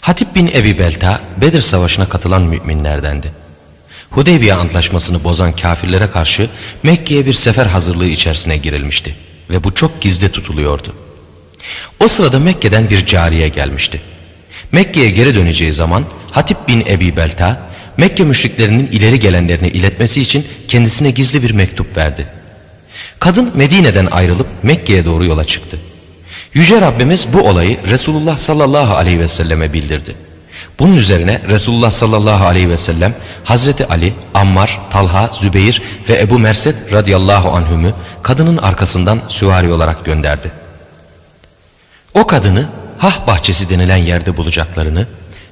Hatip 0.00 0.34
bin 0.34 0.46
Ebi 0.46 0.78
Belta 0.78 1.20
Bedir 1.40 1.62
Savaşı'na 1.62 2.08
katılan 2.08 2.42
müminlerdendi. 2.42 3.32
Hudeybiye 4.10 4.54
Antlaşması'nı 4.54 5.24
bozan 5.24 5.52
kafirlere 5.52 6.10
karşı 6.10 6.50
Mekke'ye 6.82 7.26
bir 7.26 7.32
sefer 7.32 7.66
hazırlığı 7.66 8.06
içerisine 8.06 8.56
girilmişti 8.56 9.16
ve 9.50 9.64
bu 9.64 9.74
çok 9.74 10.02
gizli 10.02 10.32
tutuluyordu. 10.32 11.05
O 12.00 12.08
sırada 12.08 12.38
Mekke'den 12.38 12.90
bir 12.90 13.06
cariye 13.06 13.48
gelmişti. 13.48 14.00
Mekke'ye 14.72 15.10
geri 15.10 15.34
döneceği 15.34 15.72
zaman 15.72 16.04
Hatip 16.30 16.68
bin 16.68 16.80
Ebi 16.80 17.16
Belta 17.16 17.66
Mekke 17.96 18.24
müşriklerinin 18.24 18.86
ileri 18.86 19.18
gelenlerini 19.18 19.68
iletmesi 19.68 20.20
için 20.20 20.46
kendisine 20.68 21.10
gizli 21.10 21.42
bir 21.42 21.50
mektup 21.50 21.96
verdi. 21.96 22.26
Kadın 23.20 23.52
Medine'den 23.54 24.06
ayrılıp 24.06 24.46
Mekke'ye 24.62 25.04
doğru 25.04 25.26
yola 25.26 25.44
çıktı. 25.44 25.78
Yüce 26.54 26.80
Rabbimiz 26.80 27.32
bu 27.32 27.48
olayı 27.48 27.78
Resulullah 27.88 28.36
sallallahu 28.36 28.94
aleyhi 28.94 29.20
ve 29.20 29.28
selleme 29.28 29.72
bildirdi. 29.72 30.14
Bunun 30.78 30.96
üzerine 30.96 31.40
Resulullah 31.48 31.90
sallallahu 31.90 32.44
aleyhi 32.44 32.68
ve 32.68 32.76
sellem 32.76 33.14
Hazreti 33.44 33.86
Ali, 33.86 34.12
Ammar, 34.34 34.80
Talha, 34.90 35.30
Zübeyir 35.40 35.82
ve 36.08 36.20
Ebu 36.20 36.38
Merset 36.38 36.92
radıyallahu 36.92 37.50
anhümü 37.50 37.94
kadının 38.22 38.56
arkasından 38.56 39.20
süvari 39.28 39.72
olarak 39.72 40.04
gönderdi. 40.04 40.65
O 42.16 42.26
kadını 42.26 42.68
Hah 42.98 43.26
bahçesi 43.26 43.70
denilen 43.70 43.96
yerde 43.96 44.36
bulacaklarını 44.36 45.06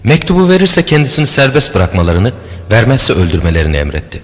Mektubu 0.05 0.48
verirse 0.48 0.87
kendisini 0.87 1.27
serbest 1.27 1.74
bırakmalarını, 1.74 2.33
vermezse 2.70 3.12
öldürmelerini 3.12 3.77
emretti. 3.77 4.22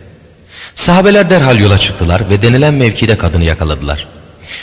Sahabeler 0.75 1.31
derhal 1.31 1.61
yola 1.61 1.79
çıktılar 1.79 2.31
ve 2.31 2.43
denilen 2.43 2.75
mevkide 2.75 3.19
kadını 3.19 3.45
yakaladılar. 3.45 4.07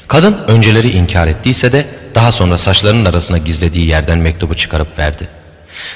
Kadın 0.08 0.38
önceleri 0.48 0.90
inkar 0.90 1.28
ettiyse 1.28 1.72
de 1.72 1.88
daha 2.16 2.32
sonra 2.32 2.58
saçlarının 2.58 3.06
arasına 3.06 3.38
gizlediği 3.38 3.88
yerden 3.88 4.18
mektubu 4.18 4.56
çıkarıp 4.56 5.00
verdi. 5.00 5.28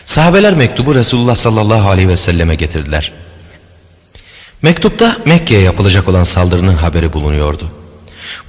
Sahabeler 0.05 0.53
mektubu 0.53 0.95
Resulullah 0.95 1.35
sallallahu 1.35 1.89
aleyhi 1.89 2.09
ve 2.09 2.17
selleme 2.17 2.55
getirdiler. 2.55 3.11
Mektupta 4.61 5.17
Mekke'ye 5.25 5.61
yapılacak 5.61 6.09
olan 6.09 6.23
saldırının 6.23 6.75
haberi 6.75 7.13
bulunuyordu. 7.13 7.80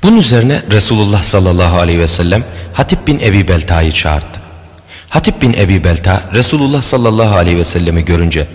Bunun 0.02 0.16
üzerine 0.16 0.62
Resulullah 0.70 1.22
sallallahu 1.22 1.76
aleyhi 1.76 1.98
ve 1.98 2.08
sellem 2.08 2.44
Hatip 2.72 3.06
bin 3.06 3.20
Ebi 3.20 3.48
Belta'yı 3.48 3.92
çağırdı. 3.92 4.42
Hatip 5.08 5.42
bin 5.42 5.52
Ebi 5.52 5.84
Belta 5.84 6.30
Resulullah 6.34 6.82
sallallahu 6.82 7.36
aleyhi 7.36 7.58
ve 7.58 7.64
sellemi 7.64 8.04
görünce 8.04 8.46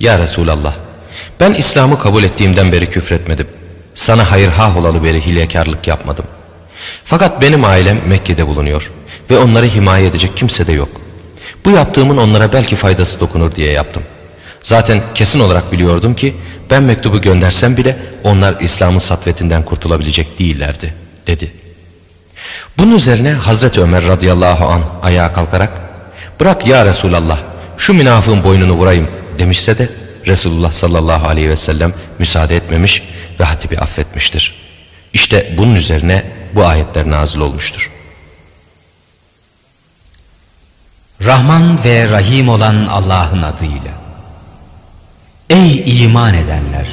Ya 0.00 0.18
Resulallah 0.18 0.74
ben 1.40 1.54
İslam'ı 1.54 1.98
kabul 1.98 2.22
ettiğimden 2.22 2.72
beri 2.72 2.88
küfretmedim. 2.88 3.46
Sana 3.94 4.30
hayır 4.30 4.48
ha 4.48 4.78
olalı 4.78 5.04
beri 5.04 5.26
hilekarlık 5.26 5.86
yapmadım. 5.86 6.24
Fakat 7.04 7.42
benim 7.42 7.64
ailem 7.64 8.08
Mekke'de 8.08 8.46
bulunuyor 8.46 8.90
ve 9.30 9.38
onları 9.38 9.66
himaye 9.66 10.06
edecek 10.06 10.36
kimse 10.36 10.66
de 10.66 10.72
yok. 10.72 10.88
Bu 11.64 11.70
yaptığımın 11.70 12.16
onlara 12.16 12.52
belki 12.52 12.76
faydası 12.76 13.20
dokunur 13.20 13.54
diye 13.54 13.72
yaptım. 13.72 14.02
Zaten 14.62 15.02
kesin 15.14 15.40
olarak 15.40 15.72
biliyordum 15.72 16.14
ki 16.14 16.36
ben 16.70 16.82
mektubu 16.82 17.20
göndersem 17.20 17.76
bile 17.76 17.98
onlar 18.24 18.60
İslam'ın 18.60 18.98
satvetinden 18.98 19.64
kurtulabilecek 19.64 20.38
değillerdi 20.38 20.94
dedi. 21.26 21.52
Bunun 22.78 22.96
üzerine 22.96 23.32
Hazreti 23.32 23.80
Ömer 23.80 24.06
radıyallahu 24.06 24.66
an 24.66 24.82
ayağa 25.02 25.32
kalkarak 25.32 25.92
Bırak 26.40 26.66
ya 26.66 26.86
Resulallah 26.86 27.38
şu 27.78 27.94
münafığın 27.94 28.44
boynunu 28.44 28.72
vurayım 28.72 29.10
demişse 29.38 29.78
de 29.78 29.88
Resulullah 30.26 30.72
sallallahu 30.72 31.28
aleyhi 31.28 31.48
ve 31.48 31.56
sellem 31.56 31.94
müsaade 32.18 32.56
etmemiş 32.56 33.02
ve 33.40 33.44
hatibi 33.44 33.78
affetmiştir. 33.78 34.54
İşte 35.12 35.54
bunun 35.58 35.74
üzerine 35.74 36.24
bu 36.54 36.64
ayetler 36.66 37.10
nazil 37.10 37.40
olmuştur. 37.40 37.90
Rahman 41.24 41.84
ve 41.84 42.10
Rahim 42.10 42.48
olan 42.48 42.86
Allah'ın 42.86 43.42
adıyla. 43.42 44.01
Ey 45.52 46.02
iman 46.04 46.34
edenler! 46.34 46.86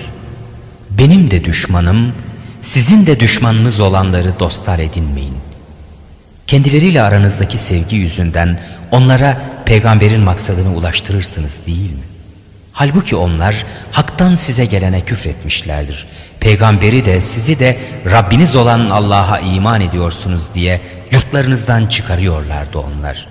Benim 0.89 1.31
de 1.31 1.43
düşmanım, 1.43 2.13
sizin 2.61 3.05
de 3.05 3.19
düşmanınız 3.19 3.79
olanları 3.79 4.39
dostlar 4.39 4.79
edinmeyin. 4.79 5.37
Kendileriyle 6.47 7.01
aranızdaki 7.01 7.57
sevgi 7.57 7.95
yüzünden 7.95 8.59
onlara 8.91 9.41
peygamberin 9.65 10.21
maksadını 10.21 10.75
ulaştırırsınız 10.75 11.59
değil 11.67 11.91
mi? 11.91 12.03
Halbuki 12.71 13.15
onlar 13.15 13.65
haktan 13.91 14.35
size 14.35 14.65
gelene 14.65 15.01
küfretmişlerdir. 15.01 16.07
Peygamberi 16.39 17.05
de 17.05 17.21
sizi 17.21 17.59
de 17.59 17.77
Rabbiniz 18.05 18.55
olan 18.55 18.89
Allah'a 18.89 19.39
iman 19.39 19.81
ediyorsunuz 19.81 20.43
diye 20.53 20.81
yurtlarınızdan 21.11 21.87
çıkarıyorlardı 21.87 22.79
onlar. 22.79 23.27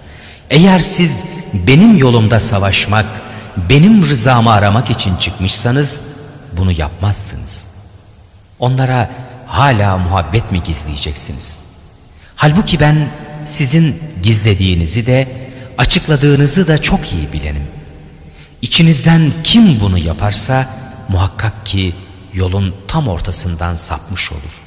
Eğer 0.51 0.79
siz 0.79 1.25
benim 1.53 1.97
yolumda 1.97 2.41
savaşmak, 2.41 3.07
benim 3.71 4.03
rızamı 4.03 4.53
aramak 4.53 4.91
için 4.91 5.17
çıkmışsanız 5.17 6.01
bunu 6.53 6.73
yapmazsınız. 6.73 7.67
Onlara 8.59 9.11
hala 9.47 9.99
muhabbet 9.99 10.53
mi 10.53 10.63
gizleyeceksiniz? 10.63 11.59
Halbuki 12.37 12.81
ben 12.81 13.09
sizin 13.47 14.03
gizlediğinizi 14.23 15.07
de 15.07 15.29
açıkladığınızı 15.79 16.69
da 16.69 16.79
çok 16.83 17.13
iyi 17.13 17.33
bilenim. 17.33 17.67
İçinizden 18.63 19.33
kim 19.45 19.81
bunu 19.81 19.99
yaparsa 19.99 20.67
muhakkak 21.09 21.67
ki 21.67 21.95
yolun 22.35 22.75
tam 22.89 23.09
ortasından 23.09 23.75
sapmış 23.75 24.33
olur. 24.33 24.63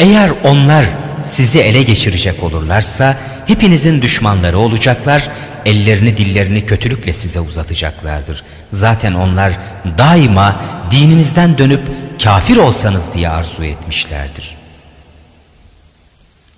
Eğer 0.00 0.30
onlar 0.44 0.86
sizi 1.24 1.60
ele 1.60 1.82
geçirecek 1.82 2.42
olurlarsa 2.42 3.18
hepinizin 3.46 4.02
düşmanları 4.02 4.58
olacaklar, 4.58 5.28
ellerini 5.66 6.16
dillerini 6.16 6.66
kötülükle 6.66 7.12
size 7.12 7.40
uzatacaklardır. 7.40 8.44
Zaten 8.72 9.12
onlar 9.12 9.58
daima 9.98 10.60
dininizden 10.90 11.58
dönüp 11.58 11.82
kafir 12.22 12.56
olsanız 12.56 13.04
diye 13.14 13.28
arzu 13.28 13.64
etmişlerdir. 13.64 14.56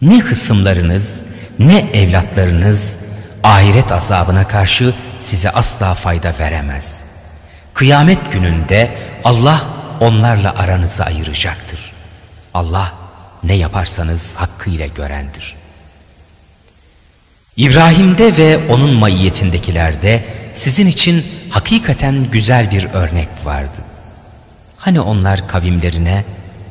Ne 0.03 0.21
kısımlarınız 0.21 1.23
ne 1.59 1.79
evlatlarınız 1.79 2.97
ahiret 3.43 3.93
azabına 3.93 4.49
karşı 4.49 4.95
size 5.21 5.51
asla 5.51 5.95
fayda 5.95 6.35
veremez. 6.39 6.99
Kıyamet 7.75 8.33
gününde 8.33 8.95
Allah 9.25 9.63
onlarla 10.01 10.55
aranızı 10.59 11.05
ayıracaktır. 11.05 11.93
Allah 12.55 12.93
ne 13.43 13.55
yaparsanız 13.55 14.37
hakkıyla 14.37 14.87
görendir. 14.87 15.62
İbrahim'de 17.57 18.37
ve 18.37 18.69
onun 18.69 18.91
maiyetindekilerde 18.95 20.25
sizin 20.55 20.87
için 20.87 21.27
hakikaten 21.51 22.31
güzel 22.31 22.71
bir 22.71 22.85
örnek 22.93 23.29
vardı. 23.45 23.77
Hani 24.77 25.01
onlar 25.01 25.49
kavimlerine 25.49 26.25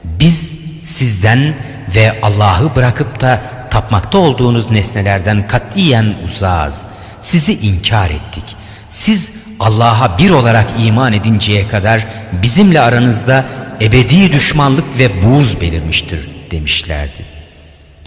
biz 0.04 0.52
sizden 0.84 1.54
ve 1.96 2.22
Allah'ı 2.22 2.76
bırakıp 2.76 3.22
da 3.22 3.42
tapmakta 3.70 4.18
olduğunuz 4.18 4.72
nesnelerden 4.72 5.48
katiyen 5.48 6.16
uzağız. 6.26 6.82
Sizi 7.22 7.54
inkar 7.54 8.10
ettik. 8.10 8.44
Siz 8.90 9.32
Allah'a 9.60 10.18
bir 10.18 10.30
olarak 10.30 10.70
iman 10.80 11.14
edinceye 11.14 11.68
kadar 11.68 12.08
bizimle 12.32 12.82
aranızda 12.82 13.46
ebedi 13.82 14.32
düşmanlık 14.32 15.00
ve 15.00 15.24
buğz 15.24 15.62
belirmiştir 15.62 16.30
demişlerdi. 16.52 17.31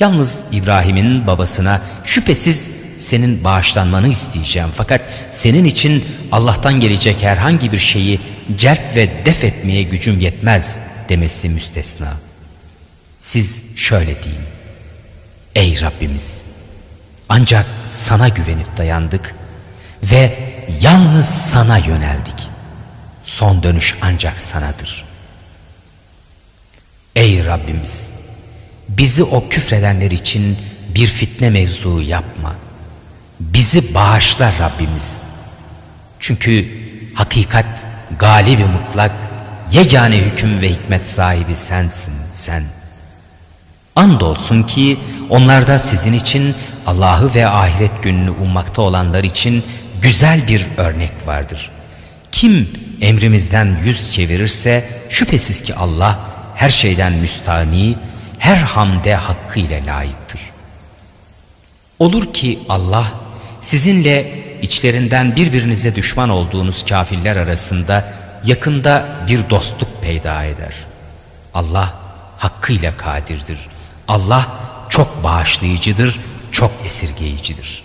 Yalnız 0.01 0.41
İbrahim'in 0.53 1.27
babasına 1.27 1.83
şüphesiz 2.05 2.69
senin 2.99 3.45
bağışlanmanı 3.45 4.09
isteyeceğim 4.09 4.69
fakat 4.77 5.01
senin 5.33 5.65
için 5.65 6.05
Allah'tan 6.33 6.81
gelecek 6.81 7.23
herhangi 7.23 7.73
bir 7.73 7.79
şeyi 7.79 8.21
celp 8.57 8.97
ve 8.97 9.27
def 9.27 9.45
etmeye 9.45 9.83
gücüm 9.83 10.21
yetmez 10.21 10.73
demesi 11.09 11.49
müstesna. 11.49 12.13
Siz 13.23 13.63
şöyle 13.77 14.23
deyin. 14.25 14.45
Ey 15.55 15.81
Rabbimiz 15.81 16.33
ancak 17.29 17.67
sana 17.89 18.29
güvenip 18.29 18.77
dayandık 18.77 19.35
ve 20.03 20.39
yalnız 20.81 21.27
sana 21.27 21.79
yöneldik. 21.79 22.49
Son 23.25 23.63
dönüş 23.63 23.95
ancak 24.03 24.41
sanadır. 24.41 25.05
Ey 27.17 27.45
Rabbimiz 27.45 28.14
bizi 28.89 29.25
o 29.25 29.49
küfredenler 29.49 30.11
için 30.11 30.59
bir 30.95 31.07
fitne 31.07 31.51
mevzuu 31.51 32.03
yapma. 32.03 32.55
Bizi 33.41 33.95
bağışla 33.95 34.59
Rabbimiz. 34.59 35.17
Çünkü 36.21 36.69
hakikat 37.15 37.87
galibi 38.19 38.65
mutlak, 38.65 39.13
yegane 39.73 40.17
hüküm 40.17 40.61
ve 40.61 40.69
hikmet 40.69 41.11
sahibi 41.11 41.57
sensin 41.57 42.15
sen. 42.33 42.65
Andolsun 43.97 44.63
ki 44.63 44.99
onlarda 45.31 45.79
sizin 45.79 46.13
için 46.13 46.55
Allah'ı 46.87 47.35
ve 47.35 47.49
ahiret 47.49 48.03
gününü 48.03 48.31
ummakta 48.31 48.83
olanlar 48.83 49.25
için 49.25 49.65
güzel 50.03 50.49
bir 50.49 50.67
örnek 50.77 51.13
vardır. 51.27 51.71
Kim 52.33 52.69
emrimizden 53.01 53.77
yüz 53.85 54.13
çevirirse 54.13 54.85
şüphesiz 55.11 55.63
ki 55.63 55.75
Allah 55.75 56.19
her 56.55 56.71
şeyden 56.71 57.13
müstani, 57.13 57.97
her 58.45 58.57
hamde 58.57 59.15
hakkı 59.15 59.61
ile 59.61 59.87
layıktır. 59.87 60.41
Olur 61.99 62.35
ki 62.35 62.59
Allah 62.69 63.13
sizinle 63.63 64.45
içlerinden 64.63 65.37
birbirinize 65.37 65.95
düşman 65.95 66.29
olduğunuz 66.29 66.85
kafirler 66.85 67.37
arasında 67.37 68.13
yakında 68.45 69.09
bir 69.29 69.51
dostluk 69.51 70.03
peyda 70.03 70.45
eder. 70.45 70.75
Allah 71.55 71.95
hakkıyla 72.39 72.97
kadirdir. 72.97 73.59
Allah 74.09 74.47
çok 74.89 75.25
bağışlayıcıdır, 75.25 76.21
çok 76.53 76.73
esirgeyicidir. 76.85 77.83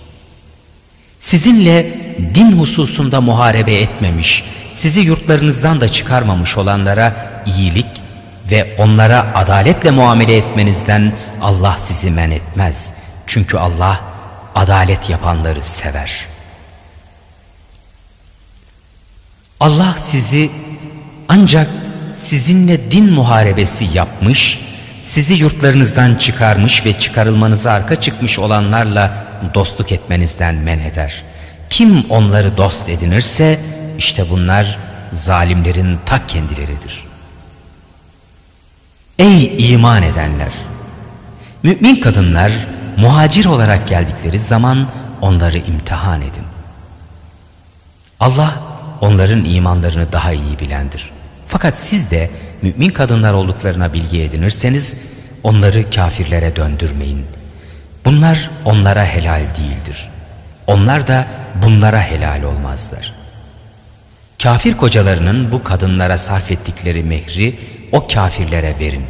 Sizinle 1.20 1.98
din 2.36 2.52
hususunda 2.52 3.22
muharebe 3.22 3.76
etmemiş, 3.76 4.44
sizi 4.74 5.02
yurtlarınızdan 5.02 5.82
da 5.82 5.90
çıkarmamış 5.90 6.58
olanlara 6.58 7.44
iyilik 7.46 8.09
ve 8.52 8.76
onlara 8.78 9.36
adaletle 9.36 9.92
muamele 9.92 10.38
etmenizden 10.38 11.14
Allah 11.42 11.78
sizi 11.78 12.12
men 12.12 12.32
etmez. 12.32 12.90
Çünkü 13.28 13.58
Allah 13.58 14.00
adalet 14.56 15.10
yapanları 15.10 15.64
sever. 15.64 16.26
Allah 19.60 19.96
sizi 20.00 20.52
ancak 21.28 21.70
sizinle 22.26 22.92
din 22.92 23.14
muharebesi 23.14 23.86
yapmış, 23.94 24.60
sizi 25.04 25.34
yurtlarınızdan 25.34 26.16
çıkarmış 26.16 26.86
ve 26.86 27.00
çıkarılmanıza 27.00 27.72
arka 27.72 27.96
çıkmış 27.96 28.40
olanlarla 28.40 29.26
dostluk 29.54 29.92
etmenizden 29.92 30.56
men 30.56 30.80
eder. 30.80 31.24
Kim 31.70 32.06
onları 32.10 32.58
dost 32.58 32.90
edinirse 32.90 33.60
işte 33.98 34.30
bunlar 34.30 34.78
zalimlerin 35.14 36.00
ta 36.06 36.28
kendileridir. 36.28 37.09
Ey 39.20 39.72
iman 39.74 40.04
edenler! 40.04 40.52
Mümin 41.64 41.96
kadınlar 41.96 42.52
muhacir 42.98 43.46
olarak 43.46 43.88
geldikleri 43.88 44.40
zaman 44.40 44.88
onları 45.22 45.58
imtihan 45.58 46.22
edin. 46.22 46.44
Allah 48.20 48.54
onların 49.02 49.46
imanlarını 49.46 50.12
daha 50.12 50.32
iyi 50.34 50.60
bilendir. 50.60 51.10
Fakat 51.48 51.76
siz 51.76 52.12
de 52.12 52.30
mümin 52.62 52.90
kadınlar 52.90 53.34
olduklarına 53.34 53.94
bilgi 53.94 54.22
edinirseniz 54.22 54.96
onları 55.44 55.90
kafirlere 55.90 56.56
döndürmeyin. 56.56 57.26
Bunlar 58.06 58.50
onlara 58.66 59.06
helal 59.06 59.42
değildir. 59.42 60.10
Onlar 60.68 61.08
da 61.08 61.28
bunlara 61.66 62.02
helal 62.02 62.44
olmazlar. 62.44 63.14
Kafir 64.44 64.78
kocalarının 64.78 65.52
bu 65.52 65.64
kadınlara 65.64 66.18
sarf 66.18 66.52
ettikleri 66.52 67.04
mehri 67.04 67.60
o 67.92 68.08
kafirlere 68.08 68.80
verin. 68.80 69.06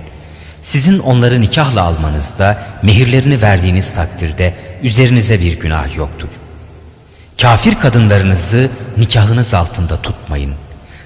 Sizin 0.62 1.00
onları 1.00 1.42
nikahla 1.42 1.82
almanızda 1.82 2.64
mehirlerini 2.84 3.42
verdiğiniz 3.42 3.94
takdirde 3.94 4.54
üzerinize 4.84 5.40
bir 5.40 5.60
günah 5.60 5.96
yoktur. 5.96 6.30
Kafir 7.42 7.76
kadınlarınızı 7.76 8.70
nikahınız 8.98 9.54
altında 9.54 10.02
tutmayın. 10.02 10.54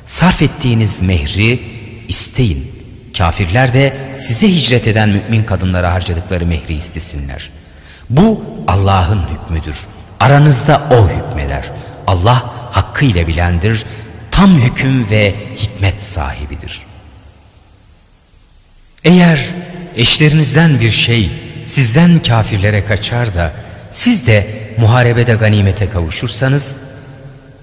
Sarf 0.05 0.41
ettiğiniz 0.41 1.01
mehri 1.01 1.63
isteyin. 2.07 2.71
Kafirler 3.17 3.73
de 3.73 4.13
size 4.17 4.47
hicret 4.47 4.87
eden 4.87 5.09
mümin 5.09 5.43
kadınlara 5.43 5.93
harcadıkları 5.93 6.45
mehri 6.45 6.73
istesinler. 6.73 7.49
Bu 8.09 8.43
Allah'ın 8.67 9.21
hükmüdür. 9.21 9.77
Aranızda 10.19 10.81
O 10.91 11.09
hükmeder. 11.09 11.71
Allah 12.07 12.53
hakkıyla 12.71 13.27
bilendir, 13.27 13.85
tam 14.31 14.55
hüküm 14.55 15.09
ve 15.09 15.35
hikmet 15.55 16.01
sahibidir. 16.01 16.81
Eğer 19.03 19.45
eşlerinizden 19.95 20.79
bir 20.79 20.91
şey 20.91 21.31
sizden 21.65 22.19
kafirlere 22.19 22.85
kaçar 22.85 23.35
da 23.35 23.53
siz 23.91 24.27
de 24.27 24.47
muharebede 24.77 25.33
ganimete 25.33 25.89
kavuşursanız, 25.89 26.77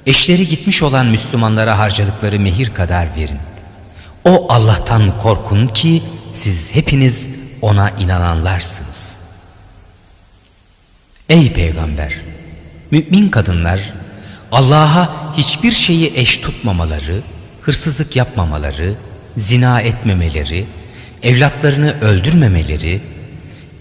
eşleri 0.06 0.48
gitmiş 0.48 0.82
olan 0.82 1.06
Müslümanlara 1.06 1.78
harcadıkları 1.78 2.40
mehir 2.40 2.74
kadar 2.74 3.08
verin. 3.16 3.38
O 4.24 4.52
Allah'tan 4.52 5.18
korkun 5.18 5.68
ki 5.68 6.02
siz 6.32 6.74
hepiniz 6.74 7.28
ona 7.62 7.90
inananlarsınız. 7.90 9.16
Ey 11.28 11.52
peygamber! 11.52 12.14
Mümin 12.90 13.28
kadınlar 13.28 13.92
Allah'a 14.52 15.36
hiçbir 15.36 15.72
şeyi 15.72 16.12
eş 16.14 16.36
tutmamaları, 16.36 17.22
hırsızlık 17.62 18.16
yapmamaları, 18.16 18.94
zina 19.36 19.80
etmemeleri, 19.80 20.66
evlatlarını 21.22 22.00
öldürmemeleri, 22.00 23.00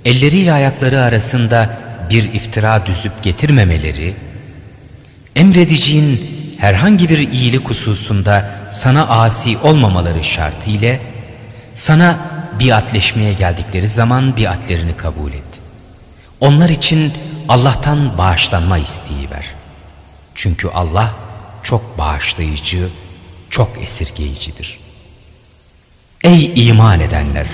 elleriyle 0.06 0.54
ayakları 0.54 1.02
arasında 1.02 1.78
bir 2.10 2.34
iftira 2.34 2.86
düzüp 2.86 3.24
getirmemeleri, 3.24 4.16
emredeceğin 5.36 6.40
herhangi 6.58 7.10
bir 7.10 7.32
iyilik 7.32 7.70
hususunda 7.70 8.50
sana 8.72 9.08
asi 9.08 9.58
olmamaları 9.58 10.24
şartıyla 10.24 11.00
sana 11.74 12.20
biatleşmeye 12.60 13.34
geldikleri 13.34 13.88
zaman 13.88 14.38
biatlerini 14.38 14.98
kabul 14.98 15.32
et. 15.34 15.44
Onlar 16.40 16.70
için 16.70 17.14
Allah'tan 17.48 18.18
bağışlanma 18.18 18.78
isteği 18.78 19.32
ver. 19.32 19.46
Çünkü 20.36 20.68
Allah 20.68 21.16
çok 21.64 21.98
bağışlayıcı, 21.98 22.90
çok 23.50 23.70
esirgeyicidir. 23.82 24.89
Ey 26.24 26.68
iman 26.68 27.00
edenler! 27.00 27.48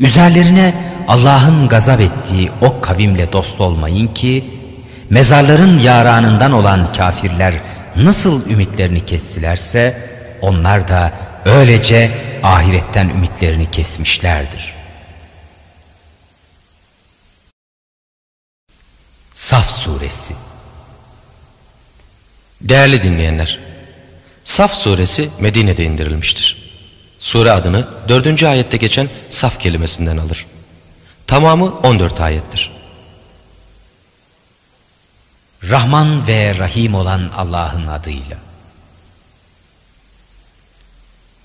Üzerlerine 0.00 0.74
Allah'ın 1.08 1.68
gazap 1.68 2.00
ettiği 2.00 2.50
o 2.60 2.80
kavimle 2.80 3.32
dost 3.32 3.60
olmayın 3.60 4.08
ki 4.08 4.50
mezarların 5.10 5.78
yaranından 5.78 6.52
olan 6.52 6.92
kafirler 6.92 7.54
nasıl 7.96 8.50
ümitlerini 8.50 9.06
kestilerse 9.06 10.08
onlar 10.40 10.88
da 10.88 11.12
öylece 11.44 12.10
ahiretten 12.42 13.08
ümitlerini 13.08 13.70
kesmişlerdir. 13.70 14.74
Saf 19.34 19.70
Suresi 19.70 20.34
Değerli 22.60 23.02
dinleyenler, 23.02 23.58
Saf 24.44 24.74
suresi 24.74 25.30
Medine'de 25.40 25.84
indirilmiştir. 25.84 26.63
Sure 27.24 27.50
adını 27.50 27.88
dördüncü 28.08 28.46
ayette 28.46 28.76
geçen 28.76 29.08
saf 29.30 29.60
kelimesinden 29.60 30.16
alır. 30.16 30.46
Tamamı 31.26 31.78
14 31.78 32.20
ayettir. 32.20 32.72
Rahman 35.62 36.26
ve 36.26 36.58
Rahim 36.58 36.94
olan 36.94 37.30
Allah'ın 37.36 37.86
adıyla. 37.86 38.36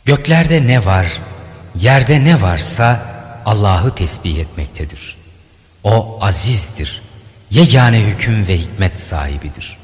Göklerde 0.05 0.67
ne 0.67 0.85
var, 0.85 1.07
yerde 1.75 2.23
ne 2.23 2.41
varsa 2.41 3.05
Allah'ı 3.45 3.95
tesbih 3.95 4.39
etmektedir. 4.39 5.17
O 5.83 6.19
azizdir, 6.21 7.01
yegane 7.51 7.99
hüküm 7.99 8.47
ve 8.47 8.57
hikmet 8.57 8.99
sahibidir. 8.99 9.77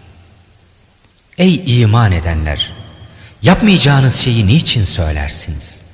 Ey 1.37 1.81
iman 1.81 2.11
edenler! 2.11 2.73
Yapmayacağınız 3.41 4.15
şeyi 4.15 4.47
niçin 4.47 4.85
söylersiniz? 4.85 5.84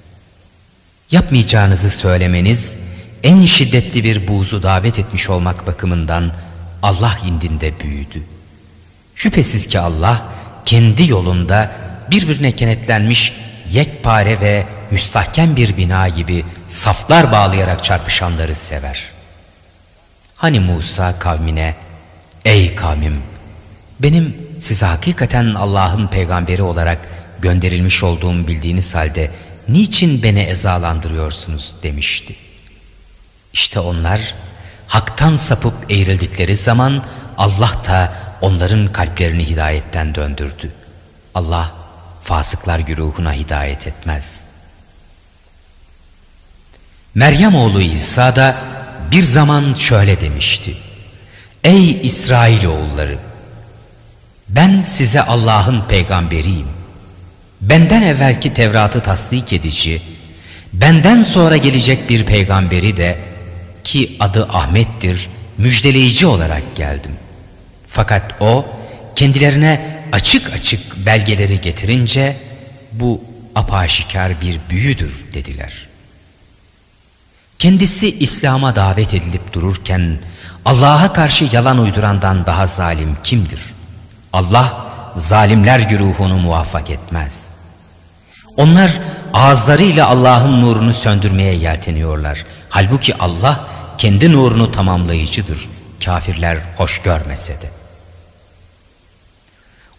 Yapmayacağınızı 1.12 1.90
söylemeniz 1.90 2.76
en 3.24 3.46
şiddetli 3.46 4.04
bir 4.04 4.28
buğzu 4.28 4.64
davet 4.64 5.00
etmiş 5.00 5.30
olmak 5.30 5.68
bakımından 5.68 6.32
Allah 6.84 7.18
indinde 7.26 7.80
büyüdü. 7.80 8.24
Şüphesiz 9.16 9.68
ki 9.68 9.80
Allah 9.80 10.26
kendi 10.66 11.10
yolunda 11.10 11.72
birbirine 12.12 12.52
kenetlenmiş 12.52 13.34
yekpare 13.70 14.42
ve 14.42 14.66
müstahkem 14.92 15.56
bir 15.56 15.78
bina 15.78 16.10
gibi 16.10 16.46
saflar 16.68 17.32
bağlayarak 17.32 17.84
çarpışanları 17.84 18.56
sever. 18.56 19.04
Hani 20.36 20.60
Musa 20.60 21.20
kavmine, 21.20 21.76
ey 22.46 22.76
kavmim 22.76 23.22
benim 24.00 24.38
size 24.60 24.86
hakikaten 24.86 25.56
Allah'ın 25.56 26.08
peygamberi 26.08 26.62
olarak 26.62 26.98
gönderilmiş 27.42 28.04
olduğum 28.04 28.48
bildiğiniz 28.48 28.96
halde 28.96 29.32
niçin 29.70 30.24
beni 30.24 30.40
ezalandırıyorsunuz 30.40 31.76
demişti. 31.84 32.36
İşte 33.54 33.80
onlar 33.80 34.36
haktan 34.88 35.36
sapıp 35.36 35.74
eğrildikleri 35.92 36.56
zaman 36.56 37.04
Allah 37.38 37.72
da 37.88 38.14
onların 38.42 38.92
kalplerini 38.92 39.50
hidayetten 39.50 40.16
döndürdü. 40.16 40.72
Allah 41.36 41.72
fasıklar 42.24 42.80
güruhuna 42.80 43.34
hidayet 43.34 43.88
etmez. 43.88 44.44
Meryem 47.16 47.56
oğlu 47.56 47.82
İsa 47.82 48.36
da 48.36 48.58
bir 49.12 49.24
zaman 49.24 49.74
şöyle 49.74 50.22
demişti. 50.22 50.78
Ey 51.64 52.02
İsrail 52.08 52.66
oğulları! 52.66 53.18
Ben 54.50 54.84
size 54.84 55.22
Allah'ın 55.22 55.82
peygamberiyim. 55.88 56.81
Benden 57.62 58.02
evvelki 58.02 58.54
Tevrat'ı 58.54 59.02
tasdik 59.04 59.54
edici, 59.54 60.02
benden 60.74 61.24
sonra 61.24 61.58
gelecek 61.58 62.10
bir 62.10 62.26
peygamberi 62.26 62.98
de 62.98 63.20
ki 63.84 64.18
adı 64.20 64.46
Ahmet'tir, 64.46 65.30
müjdeleyici 65.58 66.26
olarak 66.26 66.76
geldim. 66.76 67.12
Fakat 67.88 68.42
o 68.42 68.66
kendilerine 69.16 70.02
açık 70.12 70.54
açık 70.54 71.06
belgeleri 71.06 71.62
getirince 71.62 72.38
bu 72.92 73.24
apaşikar 73.56 74.42
bir 74.42 74.60
büyüdür 74.70 75.26
dediler. 75.34 75.88
Kendisi 77.60 78.20
İslam'a 78.20 78.76
davet 78.76 79.14
edilip 79.14 79.54
dururken 79.54 80.20
Allah'a 80.66 81.14
karşı 81.14 81.50
yalan 81.52 81.78
uydurandan 81.78 82.46
daha 82.46 82.68
zalim 82.68 83.18
kimdir? 83.24 83.62
Allah 84.34 84.86
zalimler 85.16 85.80
güruhunu 85.80 86.38
muvaffak 86.38 86.90
etmez. 86.90 87.51
Onlar 88.58 89.00
ağızlarıyla 89.34 90.08
Allah'ın 90.08 90.62
nurunu 90.62 90.94
söndürmeye 90.94 91.54
yelteniyorlar. 91.54 92.46
Halbuki 92.70 93.18
Allah 93.18 93.68
kendi 93.98 94.32
nurunu 94.32 94.72
tamamlayıcıdır. 94.72 95.70
Kafirler 96.06 96.58
hoş 96.78 97.02
görmese 97.02 97.54
de. 97.54 97.70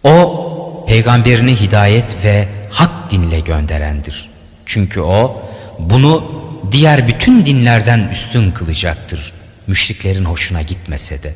O 0.04 0.84
peygamberini 0.88 1.60
hidayet 1.60 2.24
ve 2.24 2.48
hak 2.70 3.10
dinle 3.10 3.40
gönderendir. 3.40 4.30
Çünkü 4.66 5.00
o 5.00 5.42
bunu 5.78 6.42
diğer 6.72 7.08
bütün 7.08 7.46
dinlerden 7.46 8.08
üstün 8.08 8.50
kılacaktır. 8.50 9.32
Müşriklerin 9.66 10.24
hoşuna 10.24 10.62
gitmese 10.62 11.22
de. 11.22 11.34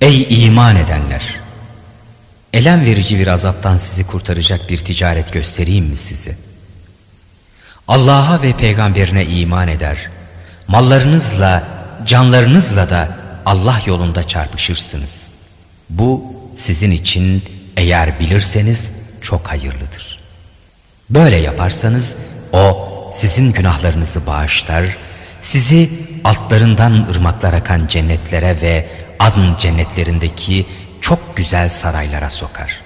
Ey 0.00 0.46
iman 0.46 0.76
edenler! 0.76 1.41
Elem 2.52 2.84
verici 2.86 3.18
bir 3.18 3.26
azaptan 3.26 3.76
sizi 3.76 4.06
kurtaracak 4.06 4.70
bir 4.70 4.78
ticaret 4.78 5.32
göstereyim 5.32 5.84
mi 5.84 5.96
size? 5.96 6.36
Allah'a 7.88 8.42
ve 8.42 8.52
peygamberine 8.52 9.26
iman 9.26 9.68
eder, 9.68 10.10
mallarınızla, 10.68 11.64
canlarınızla 12.06 12.90
da 12.90 13.08
Allah 13.46 13.82
yolunda 13.86 14.24
çarpışırsınız. 14.24 15.30
Bu 15.90 16.34
sizin 16.56 16.90
için 16.90 17.42
eğer 17.76 18.20
bilirseniz 18.20 18.92
çok 19.20 19.46
hayırlıdır. 19.48 20.20
Böyle 21.10 21.36
yaparsanız 21.36 22.16
o 22.52 22.88
sizin 23.14 23.52
günahlarınızı 23.52 24.26
bağışlar, 24.26 24.96
sizi 25.42 25.90
altlarından 26.24 27.06
ırmaklar 27.10 27.52
akan 27.52 27.86
cennetlere 27.86 28.60
ve 28.60 28.88
adın 29.18 29.56
cennetlerindeki 29.56 30.66
çok 31.02 31.36
güzel 31.36 31.68
saraylara 31.68 32.30
sokar. 32.30 32.80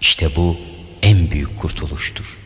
İşte 0.00 0.36
bu 0.36 0.56
en 1.02 1.30
büyük 1.30 1.58
kurtuluştur. 1.58 2.38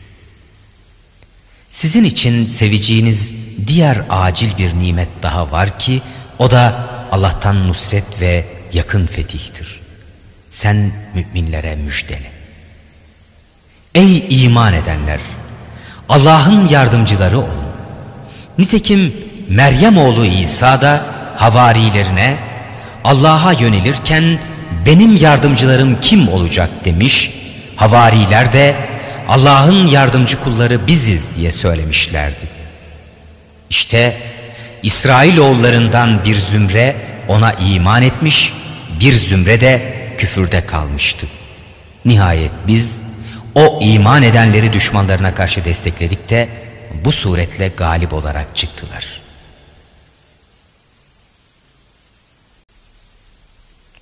Sizin 1.69 2.03
için 2.03 2.45
seveceğiniz 2.45 3.33
diğer 3.67 4.01
acil 4.09 4.57
bir 4.57 4.73
nimet 4.73 5.09
daha 5.23 5.51
var 5.51 5.79
ki 5.79 6.01
o 6.39 6.51
da 6.51 6.89
Allah'tan 7.11 7.67
nusret 7.67 8.21
ve 8.21 8.45
yakın 8.73 9.05
fetihtir. 9.05 9.79
Sen 10.49 10.91
müminlere 11.13 11.75
müjdele. 11.75 12.31
Ey 13.95 14.43
iman 14.43 14.73
edenler! 14.73 15.19
Allah'ın 16.09 16.67
yardımcıları 16.67 17.37
olun. 17.37 17.69
Nitekim 18.57 19.13
Meryem 19.49 19.97
oğlu 19.97 20.25
İsa 20.25 20.81
da 20.81 21.05
havarilerine 21.37 22.39
Allah'a 23.03 23.53
yönelirken 23.53 24.39
benim 24.85 25.15
yardımcılarım 25.15 26.01
kim 26.01 26.29
olacak 26.29 26.69
demiş. 26.85 27.31
Havariler 27.75 28.53
de 28.53 28.75
Allah'ın 29.27 29.87
yardımcı 29.87 30.39
kulları 30.39 30.87
biziz 30.87 31.35
diye 31.35 31.51
söylemişlerdi. 31.51 32.47
İşte 33.69 34.17
İsrailoğullarından 34.83 36.23
bir 36.23 36.35
zümre 36.35 36.95
ona 37.27 37.53
iman 37.53 38.01
etmiş, 38.01 38.53
bir 38.99 39.13
zümre 39.13 39.61
de 39.61 39.95
küfürde 40.17 40.65
kalmıştı. 40.65 41.27
Nihayet 42.05 42.51
biz 42.67 43.01
o 43.55 43.79
iman 43.81 44.23
edenleri 44.23 44.73
düşmanlarına 44.73 45.35
karşı 45.35 45.65
destekledik 45.65 46.29
de 46.29 46.49
bu 47.05 47.11
suretle 47.11 47.67
galip 47.67 48.13
olarak 48.13 48.55
çıktılar. 48.55 49.21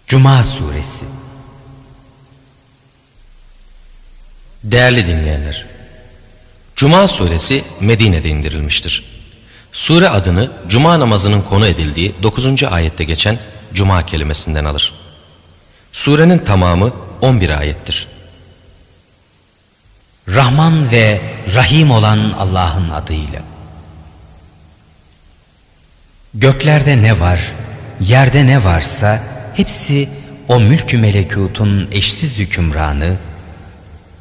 Cuma 0.07 0.43
Suresi 0.43 1.05
Değerli 4.63 5.07
dinleyenler, 5.07 5.65
Cuma 6.75 7.07
suresi 7.07 7.63
Medine'de 7.79 8.29
indirilmiştir. 8.29 9.03
Sure 9.71 10.09
adını 10.09 10.51
Cuma 10.67 10.99
namazının 10.99 11.41
konu 11.41 11.67
edildiği 11.67 12.15
9. 12.23 12.63
ayette 12.63 13.03
geçen 13.03 13.39
Cuma 13.73 14.05
kelimesinden 14.05 14.65
alır. 14.65 14.93
Surenin 15.91 16.39
tamamı 16.39 16.93
11 17.21 17.49
ayettir. 17.49 18.07
Rahman 20.27 20.91
ve 20.91 21.21
Rahim 21.55 21.91
olan 21.91 22.31
Allah'ın 22.39 22.89
adıyla. 22.89 23.41
Göklerde 26.33 27.01
ne 27.01 27.19
var, 27.19 27.39
yerde 27.99 28.47
ne 28.47 28.63
varsa 28.63 29.36
hepsi 29.57 30.09
o 30.47 30.59
mülkü 30.59 30.97
melekutun 30.97 31.87
eşsiz 31.91 32.39
hükümranı, 32.39 33.15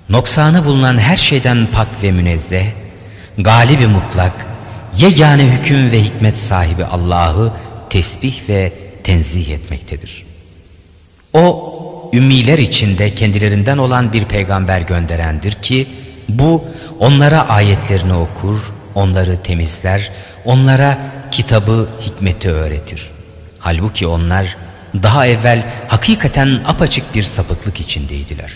noksanı 0.08 0.64
bulunan 0.64 0.98
her 0.98 1.16
şeyden 1.16 1.68
pak 1.72 1.88
ve 2.02 2.12
münezzeh, 2.12 2.66
galibi 3.38 3.86
mutlak, 3.86 4.46
yegane 4.96 5.44
hüküm 5.44 5.90
ve 5.90 6.02
hikmet 6.02 6.38
sahibi 6.38 6.84
Allah'ı 6.84 7.52
tesbih 7.90 8.48
ve 8.48 8.72
tenzih 9.04 9.48
etmektedir. 9.48 10.26
O 11.34 11.72
ümmiler 12.12 12.58
içinde 12.58 13.14
kendilerinden 13.14 13.78
olan 13.78 14.12
bir 14.12 14.24
peygamber 14.24 14.80
gönderendir 14.80 15.52
ki 15.52 15.88
bu 16.28 16.64
onlara 16.98 17.48
ayetlerini 17.48 18.14
okur, 18.14 18.72
onları 18.94 19.42
temizler, 19.42 20.10
onlara 20.44 20.98
kitabı, 21.30 21.88
hikmeti 22.00 22.50
öğretir. 22.50 23.10
Halbuki 23.58 24.06
onlar 24.06 24.56
daha 25.02 25.26
evvel 25.26 25.66
hakikaten 25.88 26.60
apaçık 26.66 27.14
bir 27.14 27.22
sapıklık 27.22 27.80
içindeydiler. 27.80 28.52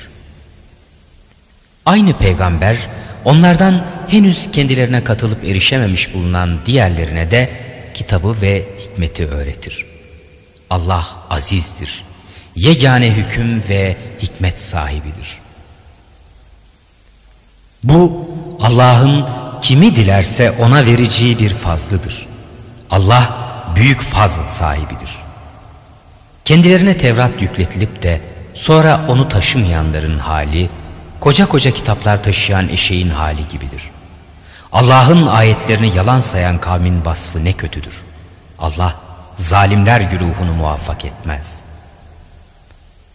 Aynı 1.87 2.19
peygamber 2.19 2.77
onlardan 3.25 3.85
henüz 4.09 4.51
kendilerine 4.51 5.05
katılıp 5.05 5.45
erişememiş 5.45 6.15
bulunan 6.15 6.59
diğerlerine 6.67 7.31
de 7.31 7.51
kitabı 7.95 8.37
ve 8.43 8.65
hikmeti 8.79 9.27
öğretir. 9.27 9.87
Allah 10.71 11.07
azizdir, 11.31 12.05
yegane 12.57 13.11
hüküm 13.11 13.69
ve 13.69 13.97
hikmet 14.23 14.61
sahibidir. 14.61 15.39
Bu 17.85 18.29
Allah'ın 18.61 19.27
kimi 19.63 19.97
dilerse 19.97 20.51
ona 20.51 20.87
vereceği 20.87 21.39
bir 21.39 21.55
fazlıdır. 21.55 22.27
Allah 22.91 23.39
büyük 23.77 24.01
fazl 24.01 24.47
sahibidir. 24.47 25.11
Kendilerine 26.51 26.97
Tevrat 26.97 27.43
yükletilip 27.43 28.03
de 28.03 28.21
sonra 28.55 29.01
onu 29.09 29.29
taşımayanların 29.29 30.19
hali, 30.19 30.71
koca 31.21 31.47
koca 31.47 31.71
kitaplar 31.71 32.23
taşıyan 32.23 32.69
eşeğin 32.69 33.11
hali 33.11 33.49
gibidir. 33.49 33.83
Allah'ın 34.73 35.27
ayetlerini 35.27 35.97
yalan 35.97 36.21
sayan 36.21 36.59
kavmin 36.59 37.05
vasfı 37.05 37.45
ne 37.45 37.53
kötüdür. 37.53 38.03
Allah 38.59 38.95
zalimler 39.37 40.01
güruhunu 40.01 40.53
muvaffak 40.53 41.05
etmez. 41.05 41.61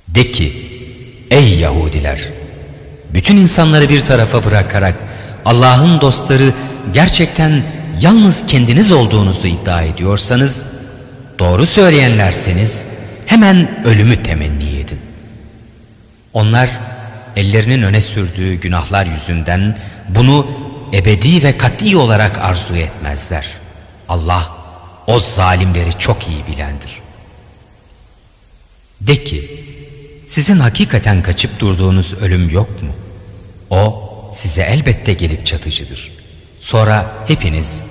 De 0.08 0.32
ki, 0.32 0.69
ey 1.32 1.60
Yahudiler! 1.60 2.19
Bütün 3.13 3.38
insanları 3.38 3.89
bir 3.89 4.02
tarafa 4.02 4.45
bırakarak 4.45 4.95
Allah'ın 5.45 6.02
dostları 6.02 6.54
gerçekten 6.93 7.63
yalnız 8.02 8.45
kendiniz 8.45 8.91
olduğunuzu 8.91 9.48
iddia 9.48 9.82
ediyorsanız, 9.82 10.65
doğru 11.39 11.65
söyleyenlerseniz 11.65 12.86
hemen 13.26 13.86
ölümü 13.86 14.24
temenni 14.24 14.80
edin. 14.80 15.00
Onlar 16.34 16.70
ellerinin 17.36 17.82
öne 17.82 18.02
sürdüğü 18.02 18.54
günahlar 18.54 19.06
yüzünden 19.06 19.78
bunu 20.10 20.48
ebedi 20.94 21.44
ve 21.44 21.58
kat'i 21.58 21.98
olarak 21.98 22.38
arzu 22.38 22.76
etmezler. 22.76 23.48
Allah 24.10 24.52
o 25.08 25.20
zalimleri 25.20 26.00
çok 26.00 26.28
iyi 26.28 26.48
bilendir. 26.48 27.00
De 29.02 29.24
ki, 29.24 29.66
sizin 30.28 30.60
hakikaten 30.60 31.24
kaçıp 31.24 31.60
durduğunuz 31.60 32.14
ölüm 32.14 32.50
yok 32.50 32.84
mu? 32.84 32.90
O 33.70 34.12
size 34.34 34.62
elbette 34.62 35.14
gelip 35.14 35.46
çatıcıdır. 35.46 36.12
Sonra 36.60 37.14
hepiniz 37.28 37.84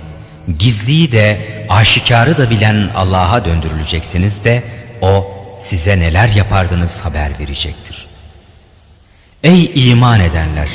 gizliyi 0.59 1.11
de 1.11 1.39
aşikarı 1.69 2.37
da 2.37 2.49
bilen 2.49 2.91
Allah'a 2.95 3.45
döndürüleceksiniz 3.45 4.43
de 4.43 4.63
o 5.01 5.27
size 5.59 5.99
neler 5.99 6.29
yapardınız 6.29 7.01
haber 7.01 7.39
verecektir. 7.39 8.07
Ey 9.43 9.71
iman 9.75 10.19
edenler! 10.19 10.69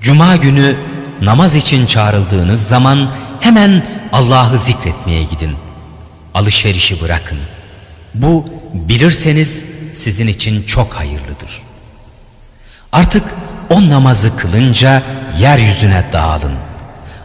Cuma 0.00 0.36
günü 0.36 0.76
namaz 1.22 1.56
için 1.56 1.86
çağrıldığınız 1.86 2.68
zaman 2.68 3.10
hemen 3.40 3.86
Allah'ı 4.12 4.58
zikretmeye 4.58 5.22
gidin. 5.22 5.56
Alışverişi 6.34 7.00
bırakın. 7.00 7.38
Bu 8.14 8.44
bilirseniz 8.74 9.64
sizin 9.92 10.26
için 10.26 10.62
çok 10.62 10.94
hayırlıdır. 10.94 11.62
Artık 12.92 13.24
o 13.70 13.90
namazı 13.90 14.36
kılınca 14.36 15.02
yeryüzüne 15.38 16.04
dağılın. 16.12 16.54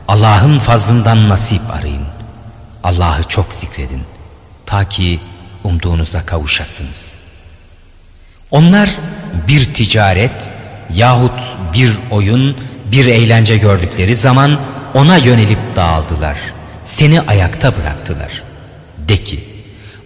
Allah'ın 0.07 0.59
fazlından 0.59 1.29
nasip 1.29 1.61
arayın. 1.71 2.05
Allah'ı 2.83 3.23
çok 3.23 3.53
zikredin. 3.53 4.01
Ta 4.65 4.89
ki 4.89 5.19
umduğunuza 5.63 6.25
kavuşasınız. 6.25 7.11
Onlar 8.51 8.89
bir 9.47 9.73
ticaret 9.73 10.51
yahut 10.93 11.39
bir 11.73 11.91
oyun, 12.11 12.57
bir 12.91 13.05
eğlence 13.05 13.57
gördükleri 13.57 14.15
zaman 14.15 14.61
ona 14.93 15.17
yönelip 15.17 15.75
dağıldılar. 15.75 16.37
Seni 16.85 17.21
ayakta 17.21 17.77
bıraktılar. 17.77 18.43
De 18.97 19.23
ki, 19.23 19.43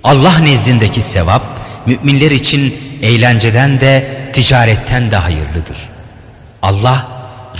Allah 0.03 0.39
nezdindeki 0.39 1.01
sevap, 1.01 1.43
müminler 1.85 2.31
için 2.31 2.79
eğlenceden 3.01 3.81
de 3.81 4.21
ticaretten 4.33 5.11
de 5.11 5.15
hayırlıdır. 5.15 5.77
Allah, 6.61 7.07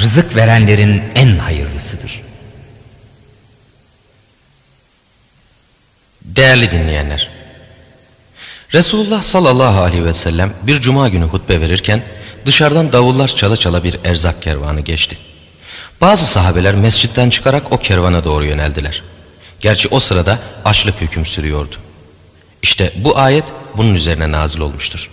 rızık 0.01 0.36
verenlerin 0.36 1.03
en 1.15 1.38
hayırlısıdır. 1.38 2.21
Değerli 6.21 6.71
dinleyenler, 6.71 7.29
Resulullah 8.74 9.22
sallallahu 9.22 9.82
aleyhi 9.82 10.06
ve 10.06 10.14
sellem 10.14 10.54
bir 10.64 10.82
cuma 10.82 11.10
günü 11.10 11.26
hutbe 11.26 11.62
verirken 11.62 12.04
dışarıdan 12.46 12.94
davullar 12.94 13.28
çala 13.28 13.58
çala 13.58 13.84
bir 13.84 14.00
erzak 14.04 14.42
kervanı 14.42 14.82
geçti. 14.82 15.18
Bazı 16.02 16.26
sahabeler 16.26 16.76
mescitten 16.76 17.30
çıkarak 17.30 17.72
o 17.72 17.78
kervana 17.78 18.24
doğru 18.24 18.46
yöneldiler. 18.46 19.04
Gerçi 19.60 19.88
o 19.88 20.00
sırada 20.00 20.40
açlık 20.66 21.02
hüküm 21.02 21.26
sürüyordu. 21.26 21.76
İşte 22.62 22.94
bu 22.96 23.18
ayet 23.18 23.44
bunun 23.78 23.96
üzerine 23.96 24.32
nazil 24.32 24.60
olmuştur. 24.60 25.10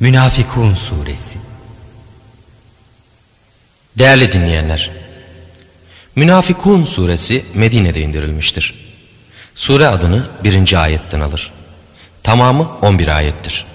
Münafikun 0.00 0.74
Suresi 0.74 1.38
Değerli 3.98 4.32
dinleyenler, 4.32 4.90
Münafikun 6.16 6.84
suresi 6.84 7.44
Medine'de 7.54 8.00
indirilmiştir. 8.00 8.85
Sure 9.56 9.86
adını 9.86 10.26
birinci 10.44 10.78
ayetten 10.78 11.20
alır. 11.20 11.52
Tamamı 12.22 12.68
11 12.82 13.08
ayettir. 13.08 13.66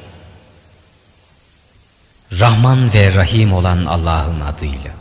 Rahman 2.40 2.94
ve 2.94 3.14
Rahim 3.16 3.54
olan 3.54 3.86
Allah'ın 3.86 4.40
adıyla. 4.40 4.92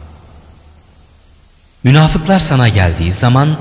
Münafıklar 1.85 2.39
sana 2.39 2.69
geldiği 2.69 3.13
zaman 3.13 3.59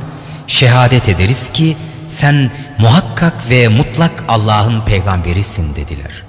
şehadet 0.48 1.10
ederiz 1.10 1.52
ki 1.54 1.78
sen 2.08 2.52
muhakkak 2.78 3.50
ve 3.50 3.68
mutlak 3.68 4.24
Allah'ın 4.28 4.82
peygamberisin 4.82 5.76
dediler. 5.76 6.24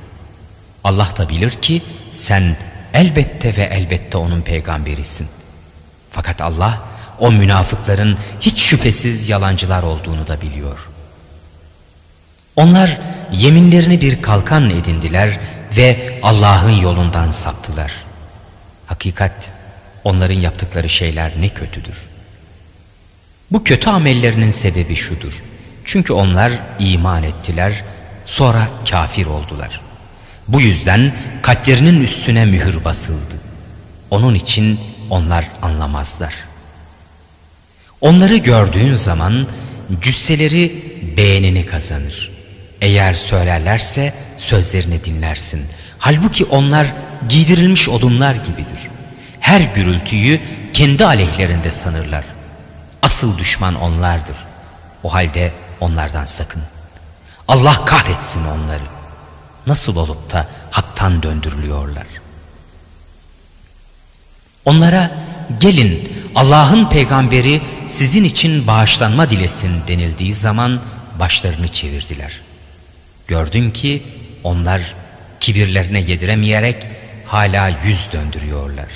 Allah 0.84 1.08
da 1.18 1.28
bilir 1.28 1.50
ki 1.50 1.82
sen 2.12 2.56
elbette 2.94 3.56
ve 3.56 3.62
elbette 3.62 4.18
onun 4.18 4.40
peygamberisin. 4.40 5.28
Fakat 6.10 6.40
Allah 6.40 6.78
o 7.20 7.32
münafıkların 7.32 8.18
hiç 8.40 8.60
şüphesiz 8.62 9.28
yalancılar 9.28 9.82
olduğunu 9.82 10.28
da 10.28 10.40
biliyor. 10.40 10.88
Onlar 12.56 12.98
yeminlerini 13.32 14.00
bir 14.00 14.22
kalkan 14.22 14.70
edindiler 14.70 15.38
ve 15.76 16.20
Allah'ın 16.22 16.80
yolundan 16.80 17.30
saptılar. 17.30 17.92
Hakikat 18.86 19.50
onların 20.04 20.40
yaptıkları 20.40 20.88
şeyler 20.88 21.32
ne 21.40 21.48
kötüdür. 21.48 21.98
Bu 23.50 23.64
kötü 23.64 23.90
amellerinin 23.90 24.50
sebebi 24.50 24.96
şudur. 24.96 25.42
Çünkü 25.84 26.12
onlar 26.12 26.52
iman 26.78 27.22
ettiler, 27.22 27.84
sonra 28.26 28.68
kafir 28.90 29.26
oldular. 29.26 29.80
Bu 30.48 30.60
yüzden 30.60 31.14
kalplerinin 31.42 32.02
üstüne 32.02 32.44
mühür 32.44 32.84
basıldı. 32.84 33.34
Onun 34.10 34.34
için 34.34 34.80
onlar 35.10 35.44
anlamazlar. 35.62 36.34
Onları 38.00 38.36
gördüğün 38.36 38.94
zaman 38.94 39.46
cüsseleri 40.00 40.84
beğenini 41.16 41.66
kazanır. 41.66 42.30
Eğer 42.80 43.14
söylerlerse 43.14 44.14
sözlerini 44.38 45.04
dinlersin. 45.04 45.66
Halbuki 45.98 46.44
onlar 46.44 46.86
giydirilmiş 47.28 47.88
odunlar 47.88 48.34
gibidir. 48.34 48.78
Her 49.40 49.60
gürültüyü 49.60 50.40
kendi 50.72 51.06
aleyhlerinde 51.06 51.70
sanırlar. 51.70 52.24
Asıl 53.02 53.38
düşman 53.38 53.74
onlardır. 53.74 54.36
O 55.02 55.12
halde 55.12 55.52
onlardan 55.80 56.24
sakın. 56.24 56.62
Allah 57.48 57.84
kahretsin 57.84 58.44
onları. 58.44 58.84
Nasıl 59.66 59.96
olup 59.96 60.32
da 60.32 60.46
haktan 60.70 61.22
döndürülüyorlar. 61.22 62.06
Onlara 64.64 65.10
gelin 65.60 66.12
Allah'ın 66.34 66.88
peygamberi 66.88 67.62
sizin 67.88 68.24
için 68.24 68.66
bağışlanma 68.66 69.30
dilesin 69.30 69.72
denildiği 69.88 70.34
zaman 70.34 70.80
başlarını 71.18 71.68
çevirdiler. 71.68 72.40
Gördün 73.26 73.70
ki 73.70 74.02
onlar 74.44 74.94
kibirlerine 75.40 76.00
yediremeyerek 76.00 76.86
hala 77.26 77.68
yüz 77.68 78.12
döndürüyorlar. 78.12 78.88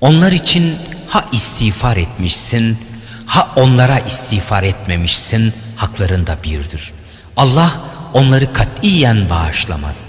Onlar 0.00 0.32
için 0.32 0.76
ha 1.08 1.24
istiğfar 1.32 1.96
etmişsin, 1.96 2.78
ha 3.26 3.52
onlara 3.56 3.98
istiğfar 3.98 4.62
etmemişsin, 4.62 5.54
haklarında 5.76 6.38
birdir. 6.44 6.92
Allah 7.36 7.80
onları 8.14 8.52
katiyen 8.52 9.30
bağışlamaz. 9.30 10.00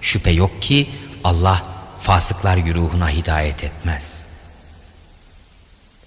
Şüphe 0.00 0.30
yok 0.30 0.62
ki 0.62 0.90
Allah 1.24 1.62
fasıklar 2.02 2.56
güruhuna 2.56 3.10
hidayet 3.10 3.64
etmez. 3.64 4.19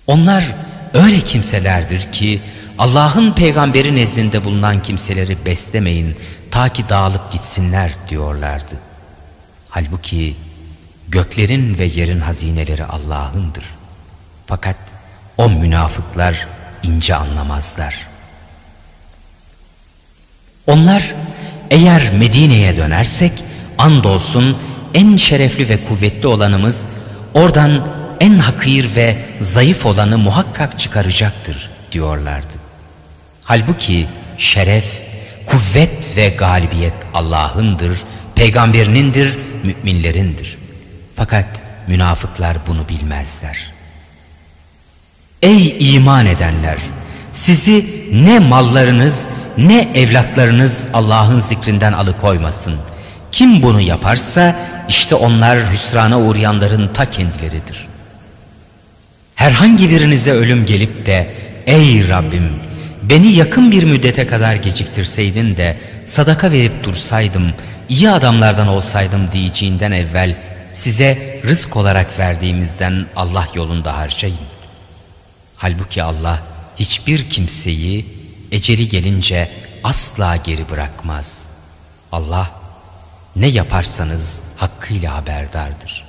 Onlar 0.07 0.55
öyle 0.93 1.21
kimselerdir 1.21 2.11
ki 2.11 2.41
Allah'ın 2.77 3.31
peygamberi 3.31 3.95
nezdinde 3.95 4.45
bulunan 4.45 4.83
kimseleri 4.83 5.45
beslemeyin 5.45 6.15
ta 6.51 6.69
ki 6.69 6.89
dağılıp 6.89 7.31
gitsinler 7.31 7.91
diyorlardı. 8.09 8.75
Halbuki 9.69 10.35
göklerin 11.07 11.77
ve 11.77 11.85
yerin 11.85 12.19
hazineleri 12.19 12.85
Allah'ındır. 12.85 13.65
Fakat 14.45 14.75
o 15.37 15.49
münafıklar 15.49 16.47
ince 16.83 17.15
anlamazlar. 17.15 18.07
Onlar 20.67 21.15
eğer 21.69 22.13
Medine'ye 22.13 22.77
dönersek 22.77 23.43
andolsun 23.77 24.57
en 24.93 25.15
şerefli 25.15 25.69
ve 25.69 25.85
kuvvetli 25.85 26.27
olanımız 26.27 26.81
oradan 27.33 27.87
en 28.19 28.39
hakir 28.39 28.95
ve 28.95 29.17
zayıf 29.39 29.85
olanı 29.85 30.17
muhakkak 30.17 30.79
çıkaracaktır 30.79 31.69
diyorlardı. 31.91 32.53
Halbuki 33.43 34.07
şeref, 34.37 35.01
kuvvet 35.45 36.17
ve 36.17 36.29
galibiyet 36.29 36.93
Allah'ındır, 37.13 37.99
peygamberinindir, 38.35 39.39
müminlerindir. 39.63 40.57
Fakat 41.15 41.61
münafıklar 41.87 42.57
bunu 42.67 42.89
bilmezler. 42.89 43.73
Ey 45.41 45.95
iman 45.95 46.25
edenler! 46.25 46.77
Sizi 47.31 48.05
ne 48.13 48.39
mallarınız 48.39 49.27
ne 49.57 49.91
evlatlarınız 49.95 50.85
Allah'ın 50.93 51.41
zikrinden 51.41 51.93
alıkoymasın. 51.93 52.75
Kim 53.31 53.63
bunu 53.63 53.81
yaparsa 53.81 54.55
işte 54.89 55.15
onlar 55.15 55.71
hüsrana 55.71 56.19
uğrayanların 56.19 56.93
ta 56.93 57.09
kendileridir. 57.09 57.87
Herhangi 59.35 59.89
birinize 59.89 60.31
ölüm 60.31 60.65
gelip 60.65 61.05
de 61.05 61.33
ey 61.65 62.09
Rabbim 62.09 62.51
beni 63.03 63.31
yakın 63.31 63.71
bir 63.71 63.83
müddete 63.83 64.27
kadar 64.27 64.55
geciktirseydin 64.55 65.57
de 65.57 65.77
sadaka 66.05 66.51
verip 66.51 66.83
dursaydım, 66.83 67.53
iyi 67.89 68.09
adamlardan 68.09 68.67
olsaydım 68.67 69.31
diyeceğinden 69.31 69.91
evvel 69.91 70.35
size 70.73 71.41
rızk 71.45 71.77
olarak 71.77 72.19
verdiğimizden 72.19 73.05
Allah 73.15 73.47
yolunda 73.55 73.97
harcayın. 73.97 74.37
Halbuki 75.57 76.03
Allah 76.03 76.39
hiçbir 76.75 77.29
kimseyi 77.29 78.05
eceli 78.51 78.89
gelince 78.89 79.49
asla 79.83 80.35
geri 80.35 80.69
bırakmaz. 80.69 81.41
Allah 82.11 82.51
ne 83.35 83.47
yaparsanız 83.47 84.41
hakkıyla 84.57 85.15
haberdardır. 85.15 86.02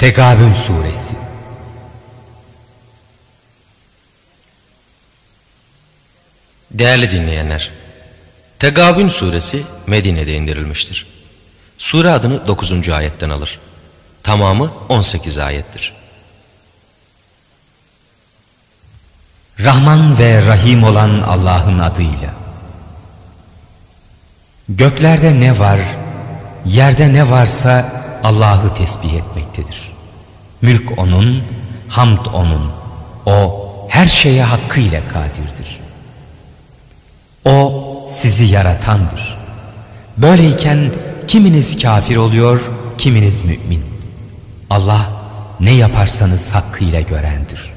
Tegabün 0.00 0.54
Suresi 0.54 1.16
Değerli 6.70 7.10
dinleyenler, 7.10 7.70
Tegabün 8.58 9.08
suresi 9.08 9.62
Medine'de 9.86 10.34
indirilmiştir. 10.34 11.06
Sure 11.78 12.10
adını 12.10 12.46
9. 12.46 12.88
ayetten 12.88 13.30
alır. 13.30 13.60
Tamamı 14.22 14.70
18 14.88 15.38
ayettir. 15.38 15.92
Rahman 19.60 20.18
ve 20.18 20.46
Rahim 20.46 20.84
olan 20.84 21.20
Allah'ın 21.20 21.78
adıyla. 21.78 22.34
Göklerde 24.68 25.40
ne 25.40 25.58
var, 25.58 25.80
yerde 26.66 27.12
ne 27.12 27.30
varsa 27.30 28.00
Allah'ı 28.24 28.74
tesbih 28.74 29.14
etmektedir. 29.14 29.89
Mülk 30.62 30.98
O'nun, 30.98 31.42
hamd 31.88 32.26
O'nun. 32.26 32.70
O 33.26 33.70
her 33.88 34.06
şeye 34.06 34.44
hakkıyla 34.44 35.00
kadirdir. 35.08 35.80
O 37.44 37.86
sizi 38.10 38.44
yaratandır. 38.44 39.38
Böyleyken 40.16 40.92
kiminiz 41.28 41.82
kafir 41.82 42.16
oluyor, 42.16 42.60
kiminiz 42.98 43.44
mümin. 43.44 43.84
Allah 44.70 45.08
ne 45.60 45.72
yaparsanız 45.72 46.52
hakkıyla 46.52 47.00
görendir. 47.00 47.70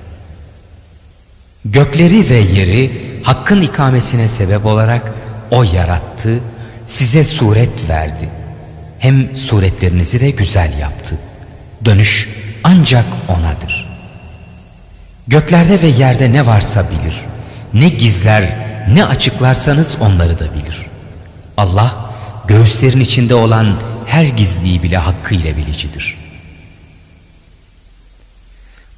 Gökleri 1.65 2.29
ve 2.29 2.36
yeri 2.36 3.01
hakkın 3.23 3.61
ikamesine 3.61 4.27
sebep 4.27 4.65
olarak 4.65 5.13
O 5.51 5.63
yarattı, 5.63 6.39
size 6.88 7.23
suret 7.23 7.89
verdi. 7.89 8.29
Hem 8.99 9.38
suretlerinizi 9.38 10.19
de 10.19 10.31
güzel 10.31 10.79
yaptı. 10.79 11.17
Dönüş 11.86 12.43
ancak 12.64 13.05
O'nadır. 13.28 13.88
Göklerde 15.28 15.82
ve 15.82 15.88
yerde 15.88 16.32
ne 16.32 16.45
varsa 16.45 16.86
bilir. 16.89 17.22
Ne 17.74 17.89
gizler 17.89 18.57
ne 18.89 19.05
açıklarsanız 19.05 19.97
onları 20.01 20.39
da 20.39 20.53
bilir. 20.53 20.78
Allah 21.57 21.95
göğüslerin 22.47 22.99
içinde 22.99 23.36
olan 23.36 23.80
her 24.05 24.26
gizliyi 24.26 24.84
bile 24.84 24.97
hakkıyla 24.97 25.57
bilicidir. 25.57 26.18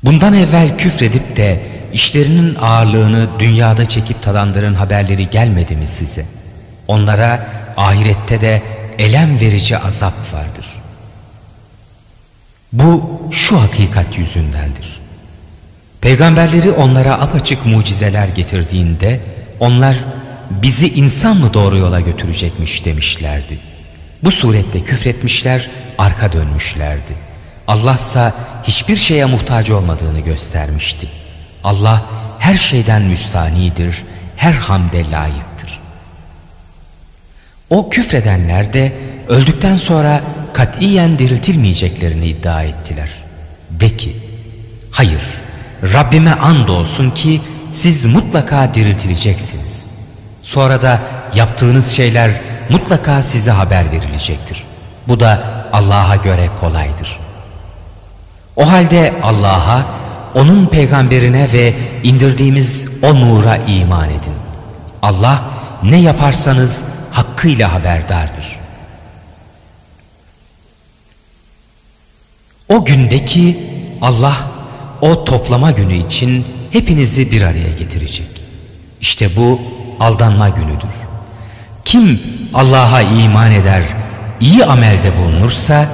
Bundan 0.04 0.34
evvel 0.34 0.78
küfredip 0.78 1.38
de 1.38 1.62
işlerinin 1.94 2.56
ağırlığını 2.56 3.28
dünyada 3.40 3.86
çekip 3.86 4.22
tadanların 4.22 4.74
haberleri 4.74 5.30
gelmedi 5.30 5.76
mi 5.76 5.88
size? 5.88 6.26
Onlara 6.88 7.48
ahirette 7.78 8.42
de 8.42 8.62
elem 8.98 9.40
verici 9.40 9.78
azap 9.78 10.34
vardır. 10.34 10.75
Bu 12.76 13.22
şu 13.32 13.62
hakikat 13.62 14.18
yüzündendir. 14.18 15.00
Peygamberleri 16.02 16.72
onlara 16.72 17.14
apaçık 17.14 17.66
mucizeler 17.66 18.28
getirdiğinde 18.28 19.20
onlar 19.60 19.96
bizi 20.50 20.94
insan 20.94 21.38
mı 21.38 21.54
doğru 21.54 21.78
yola 21.78 22.00
götürecekmiş 22.00 22.86
demişlerdi. 22.86 23.58
Bu 24.24 24.32
surette 24.32 24.84
küfretmişler, 24.84 25.70
arka 25.98 26.32
dönmüşlerdi. 26.32 27.14
Allah 27.68 27.94
ise 27.94 28.34
hiçbir 28.64 28.96
şeye 28.96 29.26
muhtaç 29.26 29.70
olmadığını 29.70 30.20
göstermişti. 30.20 31.08
Allah 31.64 32.06
her 32.40 32.56
şeyden 32.56 33.02
müstanidir, 33.02 34.04
her 34.36 34.54
hamde 34.54 35.12
layıktır. 35.12 35.80
O 37.70 37.90
küfredenler 37.90 38.74
de 38.74 38.94
öldükten 39.28 39.76
sonra 39.76 40.22
katiyen 40.56 41.20
diriltilmeyeceklerini 41.20 42.26
iddia 42.26 42.64
ettiler. 42.64 43.10
De 43.72 43.98
ki, 43.98 44.16
hayır 44.92 45.22
Rabbime 45.94 46.34
and 46.34 46.68
olsun 46.68 47.12
ki 47.12 47.42
siz 47.72 48.06
mutlaka 48.06 48.74
diriltileceksiniz. 48.74 49.88
Sonra 50.42 50.82
da 50.82 51.00
yaptığınız 51.36 51.92
şeyler 51.92 52.32
mutlaka 52.70 53.22
size 53.22 53.52
haber 53.52 53.92
verilecektir. 53.92 54.64
Bu 55.08 55.20
da 55.20 55.44
Allah'a 55.74 56.16
göre 56.16 56.50
kolaydır. 56.60 57.20
O 58.56 58.72
halde 58.72 59.14
Allah'a, 59.24 59.86
onun 60.36 60.66
peygamberine 60.66 61.54
ve 61.54 61.74
indirdiğimiz 62.04 62.88
o 63.02 63.16
nura 63.16 63.58
iman 63.58 64.10
edin. 64.10 64.34
Allah 65.02 65.44
ne 65.84 65.98
yaparsanız 65.98 66.84
hakkıyla 67.12 67.74
haberdardır. 67.74 68.65
O 72.70 72.86
gündeki 72.86 73.58
Allah 74.02 74.38
o 75.02 75.26
toplama 75.26 75.72
günü 75.72 75.94
için 75.94 76.46
hepinizi 76.72 77.32
bir 77.32 77.42
araya 77.42 77.70
getirecek. 77.80 78.28
İşte 79.02 79.30
bu 79.36 79.62
aldanma 80.00 80.50
günüdür. 80.50 80.96
Kim 81.86 82.22
Allah'a 82.54 83.02
iman 83.02 83.52
eder, 83.52 83.84
iyi 84.40 84.66
amelde 84.66 85.18
bulunursa 85.18 85.90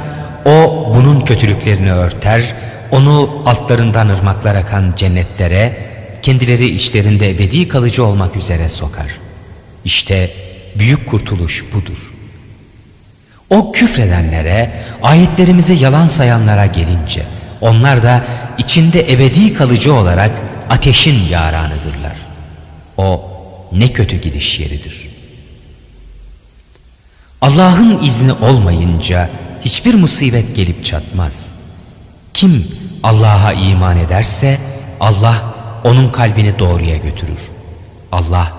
o 0.46 0.86
bunun 0.96 1.22
kötülüklerini 1.22 1.94
örter, 1.94 2.56
onu 2.92 3.44
altlarından 3.46 4.10
ırmaklar 4.10 4.56
akan 4.56 4.94
cennetlere, 4.96 5.78
kendileri 6.22 6.66
içlerinde 6.68 7.30
ebedi 7.30 7.68
kalıcı 7.68 8.06
olmak 8.06 8.36
üzere 8.36 8.70
sokar. 8.70 9.08
İşte 9.86 10.32
büyük 10.76 11.10
kurtuluş 11.10 11.66
budur. 11.74 12.11
O 13.52 13.72
küfredenlere, 13.72 14.72
ayetlerimizi 15.04 15.74
yalan 15.74 16.08
sayanlara 16.08 16.66
gelince, 16.66 17.24
onlar 17.62 18.04
da 18.04 18.24
içinde 18.58 19.12
ebedi 19.14 19.54
kalıcı 19.54 19.94
olarak 19.94 20.32
ateşin 20.70 21.24
yaranıdırlar. 21.28 22.18
O 22.98 23.32
ne 23.72 23.94
kötü 23.94 24.22
gidiş 24.22 24.60
yeridir. 24.60 25.10
Allah'ın 27.42 28.04
izni 28.04 28.34
olmayınca 28.34 29.30
hiçbir 29.66 29.94
musibet 29.94 30.56
gelip 30.56 30.86
çatmaz. 30.86 31.46
Kim 32.34 32.68
Allah'a 33.04 33.54
iman 33.54 33.98
ederse 33.98 34.58
Allah 35.00 35.44
onun 35.84 36.12
kalbini 36.12 36.60
doğruya 36.60 36.98
götürür. 36.98 37.42
Allah 38.12 38.52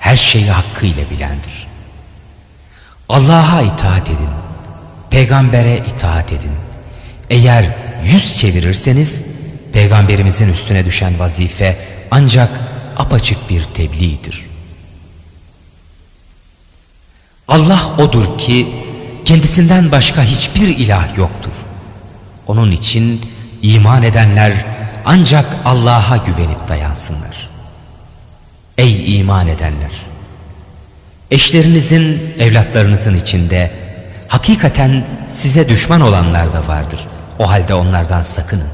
her 0.00 0.16
şeyi 0.16 0.50
hakkıyla 0.50 1.10
bilendir. 1.10 1.63
Allah'a 3.08 3.62
itaat 3.62 4.08
edin. 4.08 4.28
Peygambere 5.10 5.76
itaat 5.76 6.32
edin. 6.32 6.52
Eğer 7.30 7.76
yüz 8.04 8.36
çevirirseniz 8.36 9.22
peygamberimizin 9.72 10.48
üstüne 10.48 10.84
düşen 10.84 11.18
vazife 11.18 11.78
ancak 12.10 12.60
apaçık 12.96 13.50
bir 13.50 13.64
tebliğdir. 13.64 14.46
Allah 17.48 17.94
odur 17.98 18.38
ki 18.38 18.74
kendisinden 19.24 19.92
başka 19.92 20.22
hiçbir 20.22 20.68
ilah 20.68 21.18
yoktur. 21.18 21.52
Onun 22.46 22.70
için 22.70 23.30
iman 23.62 24.02
edenler 24.02 24.52
ancak 25.04 25.56
Allah'a 25.64 26.16
güvenip 26.16 26.68
dayansınlar. 26.68 27.50
Ey 28.78 29.18
iman 29.18 29.48
edenler! 29.48 30.13
Eşlerinizin, 31.30 32.34
evlatlarınızın 32.38 33.14
içinde 33.14 33.70
hakikaten 34.28 35.06
size 35.30 35.68
düşman 35.68 36.00
olanlar 36.00 36.52
da 36.52 36.68
vardır. 36.68 37.00
O 37.38 37.50
halde 37.50 37.74
onlardan 37.74 38.22
sakının. 38.22 38.68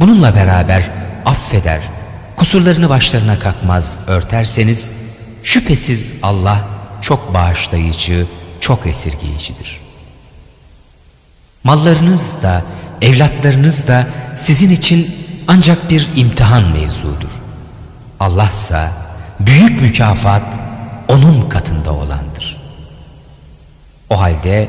Bununla 0.00 0.34
beraber 0.34 0.90
affeder, 1.26 1.80
kusurlarını 2.36 2.88
başlarına 2.88 3.38
kalkmaz 3.38 3.98
örterseniz 4.06 4.90
şüphesiz 5.42 6.12
Allah 6.22 6.68
çok 7.02 7.34
bağışlayıcı, 7.34 8.26
çok 8.60 8.86
esirgeyicidir. 8.86 9.80
Mallarınız 11.64 12.32
da, 12.42 12.62
evlatlarınız 13.00 13.88
da 13.88 14.06
sizin 14.36 14.70
için 14.70 15.14
ancak 15.48 15.90
bir 15.90 16.08
imtihan 16.16 16.62
mevzudur. 16.62 17.30
Allahsa 18.20 18.92
büyük 19.40 19.80
mükafat 19.80 20.42
onun 21.12 21.48
katında 21.48 21.92
olandır. 21.92 22.56
O 24.10 24.20
halde 24.20 24.68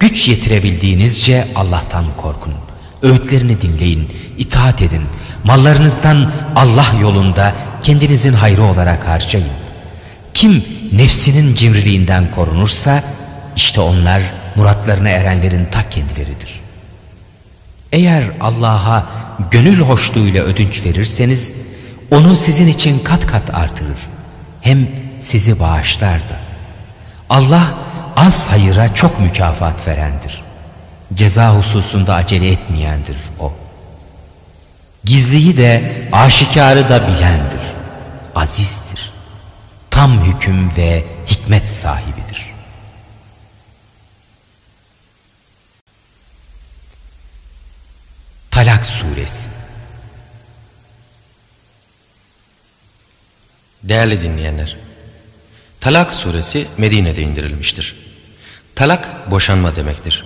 güç 0.00 0.28
yetirebildiğinizce 0.28 1.46
Allah'tan 1.54 2.04
korkun. 2.16 2.54
Öğütlerini 3.02 3.60
dinleyin, 3.60 4.12
itaat 4.38 4.82
edin. 4.82 5.02
Mallarınızdan 5.44 6.32
Allah 6.56 6.86
yolunda 7.00 7.54
kendinizin 7.82 8.32
hayrı 8.32 8.62
olarak 8.62 9.08
harcayın. 9.08 9.48
Kim 10.34 10.64
nefsinin 10.92 11.54
cimriliğinden 11.54 12.30
korunursa 12.30 13.02
işte 13.56 13.80
onlar 13.80 14.22
muratlarına 14.56 15.08
erenlerin 15.08 15.64
ta 15.64 15.88
kendileridir. 15.88 16.60
Eğer 17.92 18.24
Allah'a 18.40 19.06
gönül 19.50 19.80
hoşluğuyla 19.80 20.44
ödünç 20.44 20.84
verirseniz 20.84 21.52
onu 22.10 22.36
sizin 22.36 22.66
için 22.66 22.98
kat 22.98 23.26
kat 23.26 23.54
artırır. 23.54 23.98
Hem 24.60 24.88
sizi 25.20 25.60
bağışlar 25.60 26.18
da. 26.18 26.36
Allah 27.30 27.74
az 28.16 28.48
hayıra 28.48 28.94
çok 28.94 29.20
mükafat 29.20 29.86
verendir. 29.86 30.42
Ceza 31.14 31.56
hususunda 31.56 32.14
acele 32.14 32.50
etmeyendir 32.52 33.16
o. 33.40 33.52
Gizliyi 35.04 35.56
de 35.56 35.92
aşikarı 36.12 36.88
da 36.88 37.08
bilendir. 37.08 37.60
Azizdir. 38.34 39.12
Tam 39.90 40.24
hüküm 40.24 40.76
ve 40.76 41.04
hikmet 41.26 41.70
sahibidir. 41.70 42.50
Talak 48.50 48.86
Suresi 48.86 49.50
Değerli 53.82 54.22
dinleyenler, 54.22 54.76
Talak 55.80 56.12
suresi 56.14 56.66
Medine'de 56.78 57.22
indirilmiştir. 57.22 57.96
Talak 58.74 59.30
boşanma 59.30 59.76
demektir. 59.76 60.24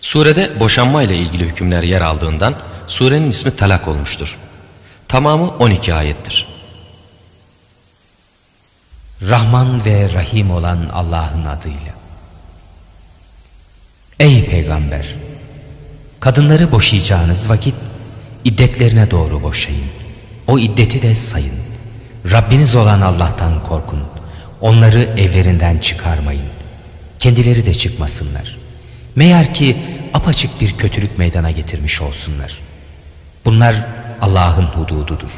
Surede 0.00 0.60
boşanma 0.60 1.02
ile 1.02 1.16
ilgili 1.16 1.44
hükümler 1.44 1.82
yer 1.82 2.00
aldığından 2.00 2.54
surenin 2.86 3.30
ismi 3.30 3.56
Talak 3.56 3.88
olmuştur. 3.88 4.36
Tamamı 5.08 5.48
12 5.48 5.94
ayettir. 5.94 6.46
Rahman 9.22 9.84
ve 9.84 10.12
Rahim 10.14 10.50
olan 10.50 10.88
Allah'ın 10.92 11.44
adıyla. 11.44 11.94
Ey 14.20 14.46
peygamber! 14.46 15.14
Kadınları 16.20 16.72
boşayacağınız 16.72 17.50
vakit 17.50 17.74
iddetlerine 18.44 19.10
doğru 19.10 19.42
boşayın. 19.42 19.86
O 20.46 20.58
iddeti 20.58 21.02
de 21.02 21.14
sayın. 21.14 21.58
Rabbiniz 22.30 22.74
olan 22.76 23.00
Allah'tan 23.00 23.62
korkun. 23.62 24.00
Onları 24.64 25.00
evlerinden 25.00 25.78
çıkarmayın. 25.78 26.48
Kendileri 27.18 27.66
de 27.66 27.74
çıkmasınlar. 27.74 28.56
Meğer 29.16 29.54
ki 29.54 29.76
apaçık 30.14 30.60
bir 30.60 30.78
kötülük 30.78 31.18
meydana 31.18 31.50
getirmiş 31.50 32.00
olsunlar. 32.00 32.58
Bunlar 33.44 33.86
Allah'ın 34.20 34.66
hudududur. 34.66 35.30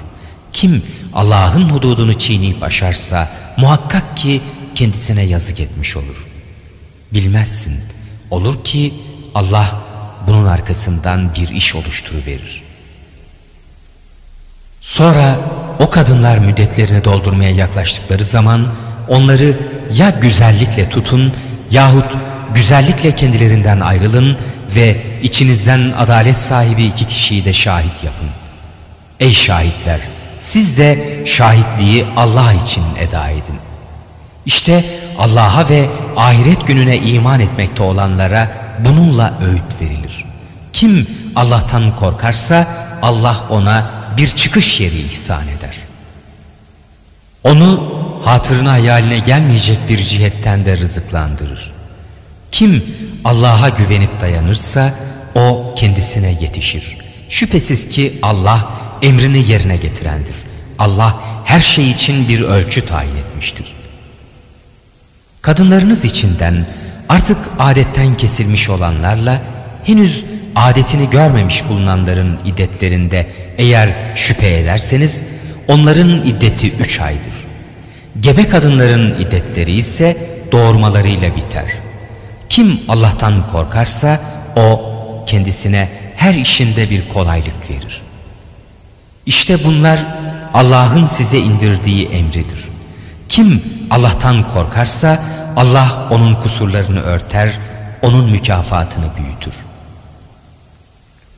Kim 0.53 0.83
Allah'ın 1.14 1.68
hududunu 1.68 2.18
çiğneyip 2.18 2.62
aşarsa 2.62 3.29
muhakkak 3.57 4.16
ki 4.16 4.41
kendisine 4.74 5.22
yazık 5.22 5.61
etmiş 5.61 5.97
olur. 5.97 6.27
Bilmezsin. 7.12 7.81
Olur 8.31 8.64
ki 8.64 8.95
Allah 9.35 9.81
bunun 10.27 10.47
arkasından 10.47 11.35
bir 11.35 11.49
iş 11.49 11.74
oluşturuverir. 11.74 12.62
Sonra 14.81 15.41
o 15.79 15.91
kadınlar 15.91 16.39
müddetlerini 16.39 17.05
doldurmaya 17.05 17.51
yaklaştıkları 17.51 18.24
zaman 18.24 18.68
onları 19.09 19.57
ya 19.92 20.11
güzellikle 20.11 20.88
tutun 20.88 21.32
yahut 21.70 22.16
güzellikle 22.54 23.16
kendilerinden 23.16 23.80
ayrılın 23.80 24.36
ve 24.74 25.02
içinizden 25.22 25.92
adalet 25.98 26.36
sahibi 26.36 26.84
iki 26.84 27.07
kişiyi 27.07 27.44
de 27.44 27.52
şahit 27.52 28.04
yapın. 28.04 28.28
Ey 29.20 29.32
şahitler! 29.32 30.00
Siz 30.40 30.78
de 30.78 31.22
şahitliği 31.26 32.07
Allah 32.16 32.52
için 32.52 32.84
eda 32.98 33.28
edin. 33.28 33.59
İşte 34.46 34.84
Allah'a 35.18 35.68
ve 35.68 35.88
ahiret 36.16 36.66
gününe 36.66 36.96
iman 36.96 37.40
etmekte 37.40 37.82
olanlara 37.82 38.48
bununla 38.78 39.34
öğüt 39.46 39.80
verilir. 39.80 40.24
Kim 40.72 41.07
Allah'tan 41.36 41.96
korkarsa 41.96 42.66
Allah 43.02 43.36
ona 43.50 43.90
bir 44.16 44.28
çıkış 44.28 44.80
yeri 44.80 44.98
ihsan 44.98 45.42
eder. 45.48 45.76
Onu 47.44 47.92
hatırına 48.25 48.73
hayaline 48.73 49.19
gelmeyecek 49.19 49.79
bir 49.89 49.99
cihetten 49.99 50.67
de 50.67 50.77
rızıklandırır. 50.77 51.73
Kim 52.53 52.85
Allah'a 53.25 53.69
güvenip 53.69 54.21
dayanırsa 54.21 54.95
o 55.35 55.75
kendisine 55.77 56.39
yetişir. 56.41 56.97
Şüphesiz 57.29 57.89
ki 57.89 58.19
Allah 58.23 58.71
emrini 59.03 59.51
yerine 59.51 59.77
getirendir. 59.77 60.35
Allah 60.79 61.17
her 61.45 61.61
şey 61.61 61.91
için 61.91 62.29
bir 62.29 62.41
ölçü 62.41 62.87
tayin 62.87 63.17
etmiştir. 63.17 63.67
Kadınlarınız 65.43 66.05
içinden 66.05 66.67
artık 67.09 67.39
adetten 67.59 68.17
kesilmiş 68.17 68.69
olanlarla 68.69 69.43
henüz 69.85 70.25
adetini 70.57 71.11
görmemiş 71.11 71.64
bulunanların 71.69 72.39
iddetlerinde 72.45 73.27
eğer 73.59 74.17
şüphe 74.17 74.59
ederseniz 74.59 75.23
onların 75.69 76.27
iddeti 76.27 76.73
üç 76.73 77.01
aydır. 77.01 77.45
Gebe 78.21 78.49
kadınların 78.49 79.21
iddetleri 79.21 79.73
ise 79.73 80.17
doğurmalarıyla 80.53 81.37
biter. 81.37 81.67
Kim 82.49 82.81
Allah'tan 82.89 83.47
korkarsa 83.47 84.21
o 84.57 84.95
kendisine 85.27 85.89
her 86.17 86.35
işinde 86.35 86.91
bir 86.91 87.09
kolaylık 87.09 87.71
verir. 87.71 88.03
İşte 89.27 89.64
bunlar 89.64 90.07
Allah'ın 90.55 91.05
size 91.05 91.39
indirdiği 91.39 92.09
emridir. 92.09 92.64
Kim 93.29 93.62
Allah'tan 93.91 94.49
korkarsa 94.49 95.25
Allah 95.57 96.09
onun 96.11 96.35
kusurlarını 96.35 97.01
örter, 97.01 97.59
onun 98.03 98.31
mükafatını 98.31 99.05
büyütür. 99.17 99.55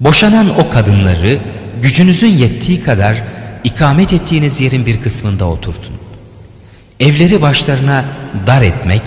Boşanan 0.00 0.58
o 0.58 0.70
kadınları 0.70 1.40
gücünüzün 1.82 2.38
yettiği 2.38 2.82
kadar 2.82 3.22
ikamet 3.64 4.12
ettiğiniz 4.12 4.60
yerin 4.60 4.86
bir 4.86 5.02
kısmında 5.02 5.44
oturtun. 5.44 5.97
Evleri 7.00 7.42
başlarına 7.42 8.04
dar 8.46 8.62
etmek, 8.62 9.02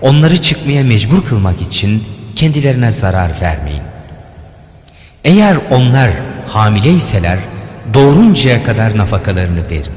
onları 0.00 0.42
çıkmaya 0.42 0.84
mecbur 0.84 1.24
kılmak 1.24 1.62
için 1.62 2.04
kendilerine 2.36 2.92
zarar 2.92 3.30
vermeyin. 3.40 3.82
Eğer 5.24 5.56
onlar 5.70 6.10
hamileyseler 6.46 7.38
doğuruncaya 7.94 8.64
kadar 8.64 8.98
nafakalarını 8.98 9.70
verin. 9.70 9.92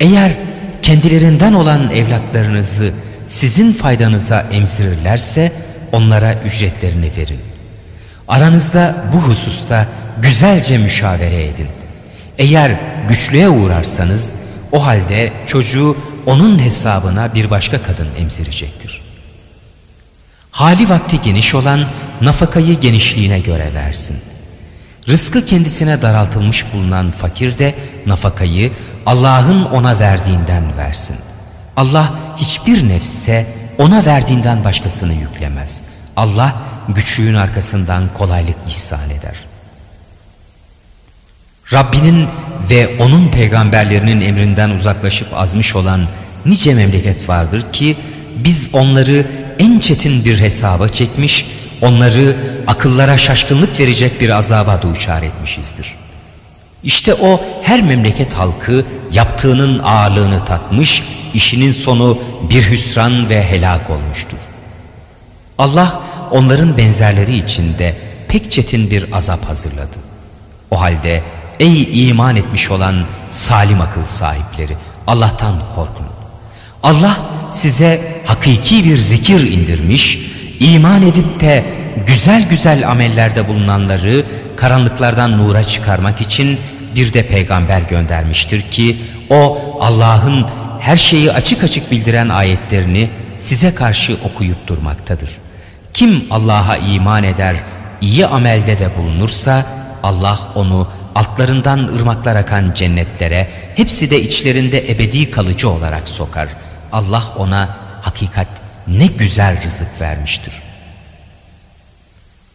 Eğer 0.00 0.32
kendilerinden 0.82 1.52
olan 1.52 1.90
evlatlarınızı 1.90 2.92
sizin 3.26 3.72
faydanıza 3.72 4.46
emzirirlerse 4.52 5.52
onlara 5.92 6.34
ücretlerini 6.44 7.10
verin. 7.16 7.40
Aranızda 8.28 9.04
bu 9.12 9.18
hususta 9.18 9.86
güzelce 10.22 10.78
müşavere 10.78 11.44
edin. 11.44 11.68
Eğer 12.38 12.76
güçlüğe 13.08 13.48
uğrarsanız 13.48 14.32
o 14.72 14.86
halde 14.86 15.32
çocuğu 15.46 15.96
onun 16.28 16.58
hesabına 16.58 17.34
bir 17.34 17.50
başka 17.50 17.82
kadın 17.82 18.08
emzirecektir. 18.18 19.02
Hali 20.50 20.88
vakti 20.88 21.20
geniş 21.20 21.54
olan 21.54 21.88
nafakayı 22.20 22.80
genişliğine 22.80 23.40
göre 23.40 23.74
versin. 23.74 24.16
Rızkı 25.08 25.46
kendisine 25.46 26.02
daraltılmış 26.02 26.72
bulunan 26.72 27.10
fakir 27.10 27.58
de 27.58 27.74
nafakayı 28.06 28.72
Allah'ın 29.06 29.64
ona 29.64 29.98
verdiğinden 29.98 30.76
versin. 30.76 31.16
Allah 31.76 32.14
hiçbir 32.36 32.88
nefse 32.88 33.46
ona 33.78 34.04
verdiğinden 34.04 34.64
başkasını 34.64 35.12
yüklemez. 35.12 35.82
Allah 36.16 36.56
güçlüğün 36.88 37.34
arkasından 37.34 38.12
kolaylık 38.14 38.56
ihsan 38.68 39.10
eder. 39.10 39.36
Rabbinin 41.72 42.28
ve 42.70 42.96
onun 42.98 43.28
peygamberlerinin 43.30 44.20
emrinden 44.20 44.70
uzaklaşıp 44.70 45.28
azmış 45.34 45.76
olan 45.76 46.06
nice 46.46 46.74
memleket 46.74 47.28
vardır 47.28 47.72
ki 47.72 47.96
biz 48.36 48.68
onları 48.72 49.26
en 49.58 49.78
çetin 49.78 50.24
bir 50.24 50.40
hesaba 50.40 50.88
çekmiş, 50.88 51.46
onları 51.80 52.36
akıllara 52.66 53.18
şaşkınlık 53.18 53.80
verecek 53.80 54.20
bir 54.20 54.30
azaba 54.30 54.82
duçar 54.82 55.22
etmişizdir. 55.22 55.94
İşte 56.82 57.14
o 57.14 57.40
her 57.62 57.82
memleket 57.82 58.34
halkı 58.34 58.84
yaptığının 59.12 59.78
ağırlığını 59.78 60.44
tatmış, 60.44 61.02
işinin 61.34 61.72
sonu 61.72 62.18
bir 62.50 62.70
hüsran 62.70 63.28
ve 63.28 63.44
helak 63.44 63.90
olmuştur. 63.90 64.38
Allah 65.58 66.02
onların 66.30 66.76
benzerleri 66.76 67.36
içinde 67.36 67.96
pek 68.28 68.52
çetin 68.52 68.90
bir 68.90 69.12
azap 69.12 69.48
hazırladı. 69.48 69.96
O 70.70 70.80
halde 70.80 71.22
ey 71.60 72.08
iman 72.08 72.36
etmiş 72.36 72.70
olan 72.70 73.04
salim 73.30 73.80
akıl 73.80 74.06
sahipleri 74.06 74.76
Allah'tan 75.06 75.54
korkun. 75.74 76.06
Allah 76.82 77.16
size 77.52 78.22
hakiki 78.26 78.84
bir 78.84 78.96
zikir 78.96 79.52
indirmiş, 79.52 80.18
iman 80.60 81.02
edip 81.02 81.40
de 81.40 81.64
güzel 82.06 82.48
güzel 82.48 82.90
amellerde 82.90 83.48
bulunanları 83.48 84.24
karanlıklardan 84.56 85.38
nura 85.38 85.64
çıkarmak 85.64 86.20
için 86.20 86.58
bir 86.96 87.12
de 87.12 87.26
peygamber 87.26 87.80
göndermiştir 87.80 88.60
ki 88.60 88.96
o 89.30 89.58
Allah'ın 89.80 90.46
her 90.80 90.96
şeyi 90.96 91.32
açık 91.32 91.64
açık 91.64 91.90
bildiren 91.90 92.28
ayetlerini 92.28 93.10
size 93.38 93.74
karşı 93.74 94.16
okuyup 94.24 94.66
durmaktadır. 94.66 95.30
Kim 95.94 96.24
Allah'a 96.30 96.76
iman 96.76 97.24
eder, 97.24 97.56
iyi 98.00 98.26
amelde 98.26 98.78
de 98.78 98.90
bulunursa 98.98 99.66
Allah 100.02 100.38
onu 100.54 100.88
altlarından 101.18 101.78
ırmaklar 101.78 102.36
akan 102.36 102.72
cennetlere, 102.74 103.48
hepsi 103.74 104.10
de 104.10 104.22
içlerinde 104.22 104.90
ebedi 104.90 105.30
kalıcı 105.30 105.70
olarak 105.70 106.08
sokar. 106.08 106.48
Allah 106.92 107.22
ona 107.36 107.76
hakikat 108.02 108.46
ne 108.88 109.06
güzel 109.06 109.62
rızık 109.64 110.00
vermiştir. 110.00 110.54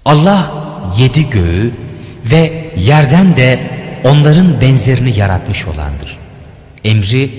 Allah 0.05 0.51
yedi 0.97 1.29
göğü 1.29 1.71
ve 2.25 2.71
yerden 2.77 3.37
de 3.37 3.71
onların 4.03 4.61
benzerini 4.61 5.19
yaratmış 5.19 5.65
olandır. 5.65 6.17
Emri 6.83 7.31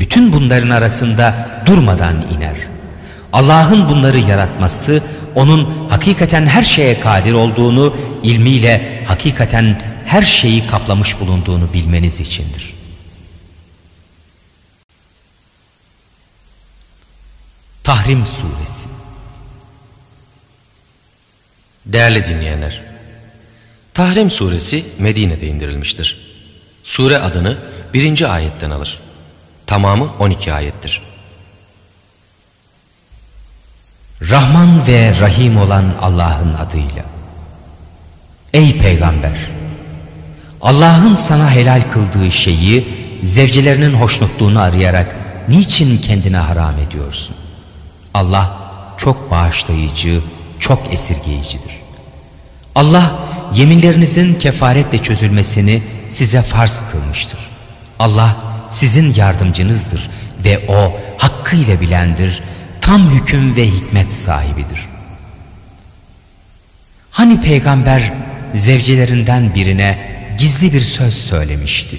bütün 0.00 0.32
bunların 0.32 0.70
arasında 0.70 1.34
durmadan 1.66 2.24
iner. 2.36 2.56
Allah'ın 3.32 3.88
bunları 3.88 4.18
yaratması 4.18 5.02
onun 5.34 5.88
hakikaten 5.90 6.46
her 6.46 6.62
şeye 6.62 7.00
kadir 7.00 7.32
olduğunu 7.32 7.96
ilmiyle 8.22 9.02
hakikaten 9.08 9.95
her 10.06 10.22
şeyi 10.22 10.66
kaplamış 10.66 11.20
bulunduğunu 11.20 11.72
bilmeniz 11.72 12.20
içindir. 12.20 12.74
Tahrim 17.84 18.26
Suresi 18.26 18.88
Değerli 21.86 22.26
dinleyenler, 22.26 22.82
Tahrim 23.94 24.30
Suresi 24.30 24.84
Medine'de 24.98 25.46
indirilmiştir. 25.46 26.36
Sure 26.84 27.18
adını 27.18 27.58
birinci 27.94 28.26
ayetten 28.26 28.70
alır. 28.70 29.00
Tamamı 29.66 30.12
12 30.18 30.52
ayettir. 30.52 31.02
Rahman 34.22 34.86
ve 34.86 35.20
Rahim 35.20 35.56
olan 35.56 35.96
Allah'ın 36.00 36.54
adıyla. 36.54 37.04
Ey 38.52 38.78
Peygamber! 38.78 39.55
Allah'ın 40.60 41.14
sana 41.14 41.50
helal 41.50 41.82
kıldığı 41.92 42.32
şeyi 42.32 42.88
zevcelerinin 43.22 43.94
hoşnutluğunu 43.94 44.60
arayarak 44.60 45.16
niçin 45.48 45.98
kendine 45.98 46.36
haram 46.36 46.78
ediyorsun? 46.78 47.36
Allah 48.14 48.58
çok 48.96 49.30
bağışlayıcı, 49.30 50.20
çok 50.60 50.92
esirgeyicidir. 50.92 51.72
Allah 52.74 53.18
yeminlerinizin 53.54 54.34
kefaretle 54.34 55.02
çözülmesini 55.02 55.82
size 56.10 56.42
farz 56.42 56.82
kılmıştır. 56.92 57.40
Allah 57.98 58.36
sizin 58.70 59.14
yardımcınızdır 59.14 60.10
ve 60.44 60.60
o 60.68 60.92
hakkıyla 61.18 61.80
bilendir, 61.80 62.42
tam 62.80 63.10
hüküm 63.10 63.56
ve 63.56 63.66
hikmet 63.66 64.12
sahibidir. 64.12 64.86
Hani 67.10 67.40
peygamber 67.40 68.12
zevcelerinden 68.54 69.54
birine 69.54 70.16
gizli 70.38 70.72
bir 70.72 70.80
söz 70.80 71.14
söylemişti. 71.14 71.98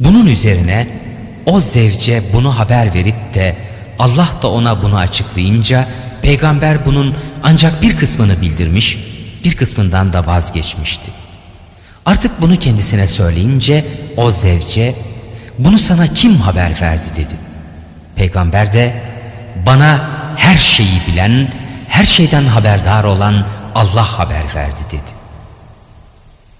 Bunun 0.00 0.26
üzerine 0.26 0.88
o 1.46 1.60
zevce 1.60 2.22
bunu 2.32 2.58
haber 2.58 2.94
verip 2.94 3.34
de 3.34 3.56
Allah 3.98 4.28
da 4.42 4.50
ona 4.50 4.82
bunu 4.82 4.98
açıklayınca 4.98 5.88
peygamber 6.22 6.86
bunun 6.86 7.16
ancak 7.42 7.82
bir 7.82 7.96
kısmını 7.96 8.40
bildirmiş, 8.40 8.98
bir 9.44 9.56
kısmından 9.56 10.12
da 10.12 10.26
vazgeçmişti. 10.26 11.10
Artık 12.06 12.40
bunu 12.40 12.56
kendisine 12.56 13.06
söyleyince 13.06 13.84
o 14.16 14.30
zevce 14.30 14.94
bunu 15.58 15.78
sana 15.78 16.06
kim 16.06 16.36
haber 16.36 16.80
verdi 16.80 17.06
dedi. 17.16 17.34
Peygamber 18.16 18.72
de 18.72 19.02
bana 19.66 20.10
her 20.36 20.56
şeyi 20.56 21.02
bilen, 21.08 21.48
her 21.88 22.04
şeyden 22.04 22.44
haberdar 22.44 23.04
olan 23.04 23.46
Allah 23.74 24.18
haber 24.18 24.44
verdi 24.54 24.80
dedi. 24.88 25.10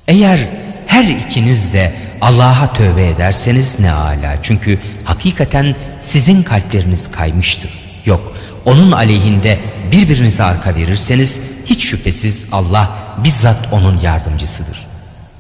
Eğer 0.09 0.49
her 0.91 1.05
ikiniz 1.05 1.73
de 1.73 1.93
Allah'a 2.21 2.73
tövbe 2.73 3.09
ederseniz 3.09 3.81
ne 3.81 3.93
ala. 3.93 4.43
Çünkü 4.43 4.79
hakikaten 5.05 5.77
sizin 6.01 6.43
kalpleriniz 6.43 7.11
kaymıştır. 7.11 7.71
Yok 8.07 8.37
onun 8.65 8.93
aleyhinde 8.93 9.61
birbirinize 9.93 10.43
arka 10.43 10.75
verirseniz 10.75 11.41
hiç 11.67 11.85
şüphesiz 11.85 12.45
Allah 12.53 12.99
bizzat 13.25 13.73
onun 13.73 14.01
yardımcısıdır. 14.01 14.87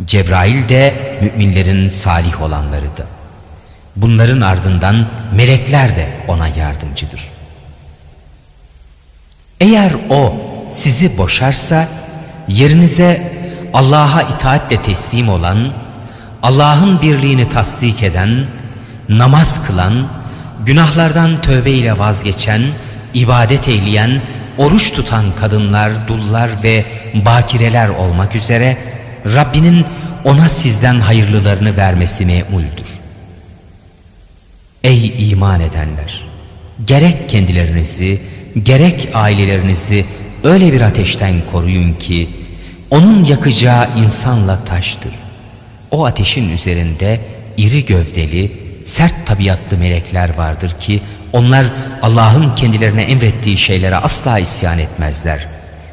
Cebrail 0.04 0.68
de 0.68 0.94
müminlerin 1.20 1.88
salih 1.88 2.42
olanları 2.42 2.96
da. 2.96 3.06
Bunların 3.96 4.40
ardından 4.40 5.06
melekler 5.34 5.96
de 5.96 6.08
ona 6.28 6.48
yardımcıdır. 6.48 7.20
Eğer 9.60 9.92
o 10.10 10.34
sizi 10.70 11.18
boşarsa 11.18 11.88
yerinize 12.48 13.39
Allah'a 13.74 14.22
itaatle 14.22 14.82
teslim 14.82 15.28
olan, 15.28 15.72
Allah'ın 16.42 17.02
birliğini 17.02 17.48
tasdik 17.48 18.02
eden, 18.02 18.46
namaz 19.08 19.66
kılan, 19.66 20.06
günahlardan 20.66 21.42
tövbe 21.42 21.70
ile 21.70 21.98
vazgeçen, 21.98 22.62
ibadet 23.14 23.68
eyleyen, 23.68 24.22
oruç 24.58 24.92
tutan 24.92 25.24
kadınlar, 25.40 26.08
dullar 26.08 26.50
ve 26.62 26.84
bakireler 27.14 27.88
olmak 27.88 28.36
üzere 28.36 28.76
Rabbinin 29.34 29.84
ona 30.24 30.48
sizden 30.48 31.00
hayırlılarını 31.00 31.76
vermesi 31.76 32.26
memuldür. 32.26 33.00
Ey 34.84 35.30
iman 35.30 35.60
edenler! 35.60 36.24
Gerek 36.86 37.28
kendilerinizi, 37.28 38.20
gerek 38.62 39.08
ailelerinizi 39.14 40.04
öyle 40.44 40.72
bir 40.72 40.80
ateşten 40.80 41.34
koruyun 41.52 41.92
ki, 41.92 42.28
onun 42.90 43.24
yakacağı 43.24 43.88
insanla 43.98 44.64
taştır. 44.64 45.12
O 45.90 46.04
ateşin 46.06 46.50
üzerinde 46.50 47.20
iri 47.56 47.84
gövdeli, 47.84 48.52
sert 48.86 49.26
tabiatlı 49.26 49.76
melekler 49.76 50.34
vardır 50.36 50.76
ki, 50.80 51.02
onlar 51.32 51.66
Allah'ın 52.02 52.54
kendilerine 52.54 53.02
emrettiği 53.02 53.58
şeylere 53.58 53.96
asla 53.96 54.38
isyan 54.38 54.78
etmezler. 54.78 55.46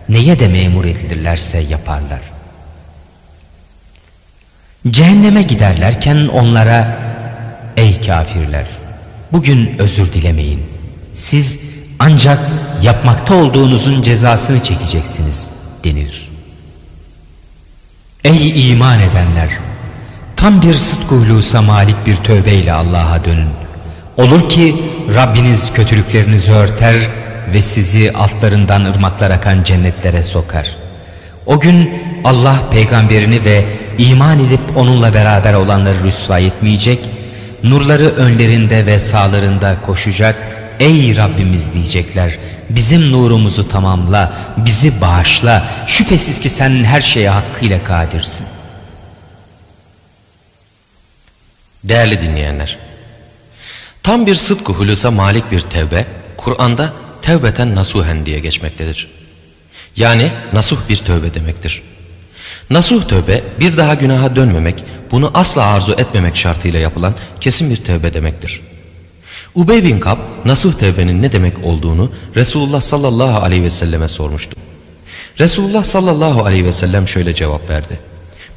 Neye 0.10 0.40
de 0.40 0.48
memur 0.48 0.86
edilirlerse 0.86 1.58
yaparlar. 1.58 2.20
Cehenneme 4.90 5.42
giderlerken 5.42 6.28
onlara 6.28 7.00
ey 7.78 8.02
kafirler 8.02 8.66
bugün 9.32 9.76
özür 9.80 10.14
dilemeyin. 10.14 10.64
Siz 11.14 11.60
ancak 12.00 12.40
yapmakta 12.82 13.36
olduğunuzun 13.36 14.02
cezasını 14.02 14.64
çekeceksiniz 14.64 15.50
denilir. 15.84 16.37
Ey 18.28 18.72
iman 18.72 19.00
edenler! 19.00 19.50
Tam 20.36 20.62
bir 20.62 20.74
sıdk 20.74 21.12
uhlusa 21.12 21.62
malik 21.62 21.96
bir 22.06 22.16
tövbeyle 22.16 22.74
Allah'a 22.74 23.26
dönün. 23.26 23.50
Olur 24.18 24.50
ki 24.50 24.76
Rabbiniz 25.16 25.74
kötülüklerinizi 25.74 26.52
örter 26.52 26.96
ve 27.54 27.62
sizi 27.62 28.12
altlarından 28.12 28.86
ırmaklar 28.86 29.32
akan 29.32 29.64
cennetlere 29.64 30.24
sokar. 30.24 30.76
O 31.46 31.60
gün 31.60 31.94
Allah 32.24 32.56
peygamberini 32.72 33.46
ve 33.46 33.66
iman 33.98 34.40
edip 34.40 34.78
onunla 34.78 35.14
beraber 35.14 35.54
olanları 35.54 36.04
rüsva 36.04 36.40
etmeyecek, 36.40 37.10
nurları 37.64 38.16
önlerinde 38.16 38.86
ve 38.86 39.00
sağlarında 39.00 39.76
koşacak, 39.86 40.36
ey 40.80 41.16
Rabbimiz 41.16 41.74
diyecekler, 41.74 42.38
bizim 42.70 43.12
nurumuzu 43.12 43.68
tamamla, 43.68 44.34
bizi 44.58 45.02
bağışla, 45.02 45.68
şüphesiz 45.88 46.40
ki 46.40 46.50
sen 46.50 46.84
her 46.84 47.02
şeye 47.02 47.30
hakkıyla 47.30 47.84
kadirsin. 47.84 48.46
Değerli 51.84 52.22
dinleyenler, 52.22 52.78
tam 54.04 54.26
bir 54.26 54.36
sıdkı 54.36 54.74
hulusa 54.74 55.12
malik 55.12 55.52
bir 55.52 55.62
tevbe, 55.62 56.06
Kur'an'da 56.38 56.94
tevbeten 57.22 57.76
nasuhen 57.76 58.26
diye 58.26 58.40
geçmektedir. 58.40 59.12
Yani 59.96 60.32
nasuh 60.54 60.78
bir 60.90 60.98
tövbe 60.98 61.34
demektir. 61.34 61.82
Nasuh 62.70 63.08
tövbe 63.08 63.44
bir 63.60 63.78
daha 63.78 63.94
günaha 63.94 64.36
dönmemek, 64.36 64.84
bunu 65.12 65.32
asla 65.34 65.64
arzu 65.64 65.92
etmemek 65.92 66.36
şartıyla 66.36 66.80
yapılan 66.80 67.16
kesin 67.42 67.70
bir 67.70 67.78
tövbe 67.78 68.14
demektir. 68.14 68.62
Ubey 69.58 69.84
bin 69.84 70.00
Kab 70.00 70.18
nasuh 70.46 70.74
tövbenin 70.74 71.22
ne 71.22 71.32
demek 71.32 71.64
olduğunu 71.64 72.12
Resulullah 72.36 72.82
sallallahu 72.82 73.44
aleyhi 73.44 73.64
ve 73.64 73.70
selleme 73.70 74.08
sormuştu. 74.08 74.56
Resulullah 75.40 75.84
sallallahu 75.84 76.46
aleyhi 76.46 76.66
ve 76.66 76.72
sellem 76.72 77.08
şöyle 77.08 77.36
cevap 77.36 77.70
verdi. 77.70 78.00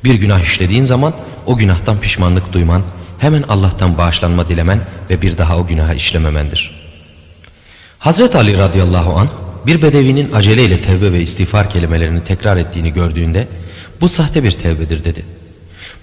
Bir 0.04 0.14
günah 0.14 0.40
işlediğin 0.40 0.84
zaman 0.84 1.14
o 1.46 1.56
günahtan 1.56 2.00
pişmanlık 2.00 2.52
duyman, 2.52 2.82
hemen 3.18 3.42
Allah'tan 3.48 3.98
bağışlanma 3.98 4.48
dilemen 4.48 4.80
ve 5.10 5.22
bir 5.22 5.38
daha 5.38 5.56
o 5.56 5.66
günaha 5.66 5.94
işlememendir. 5.94 6.80
Hazreti 7.98 8.38
Ali 8.38 8.58
radıyallahu 8.58 9.18
an 9.18 9.28
bir 9.66 9.82
bedevinin 9.82 10.32
aceleyle 10.32 10.80
tevbe 10.80 11.12
ve 11.12 11.20
istiğfar 11.20 11.70
kelimelerini 11.70 12.24
tekrar 12.24 12.56
ettiğini 12.56 12.92
gördüğünde 12.92 13.48
bu 14.00 14.08
sahte 14.08 14.44
bir 14.44 14.52
tevbedir 14.52 15.04
dedi. 15.04 15.24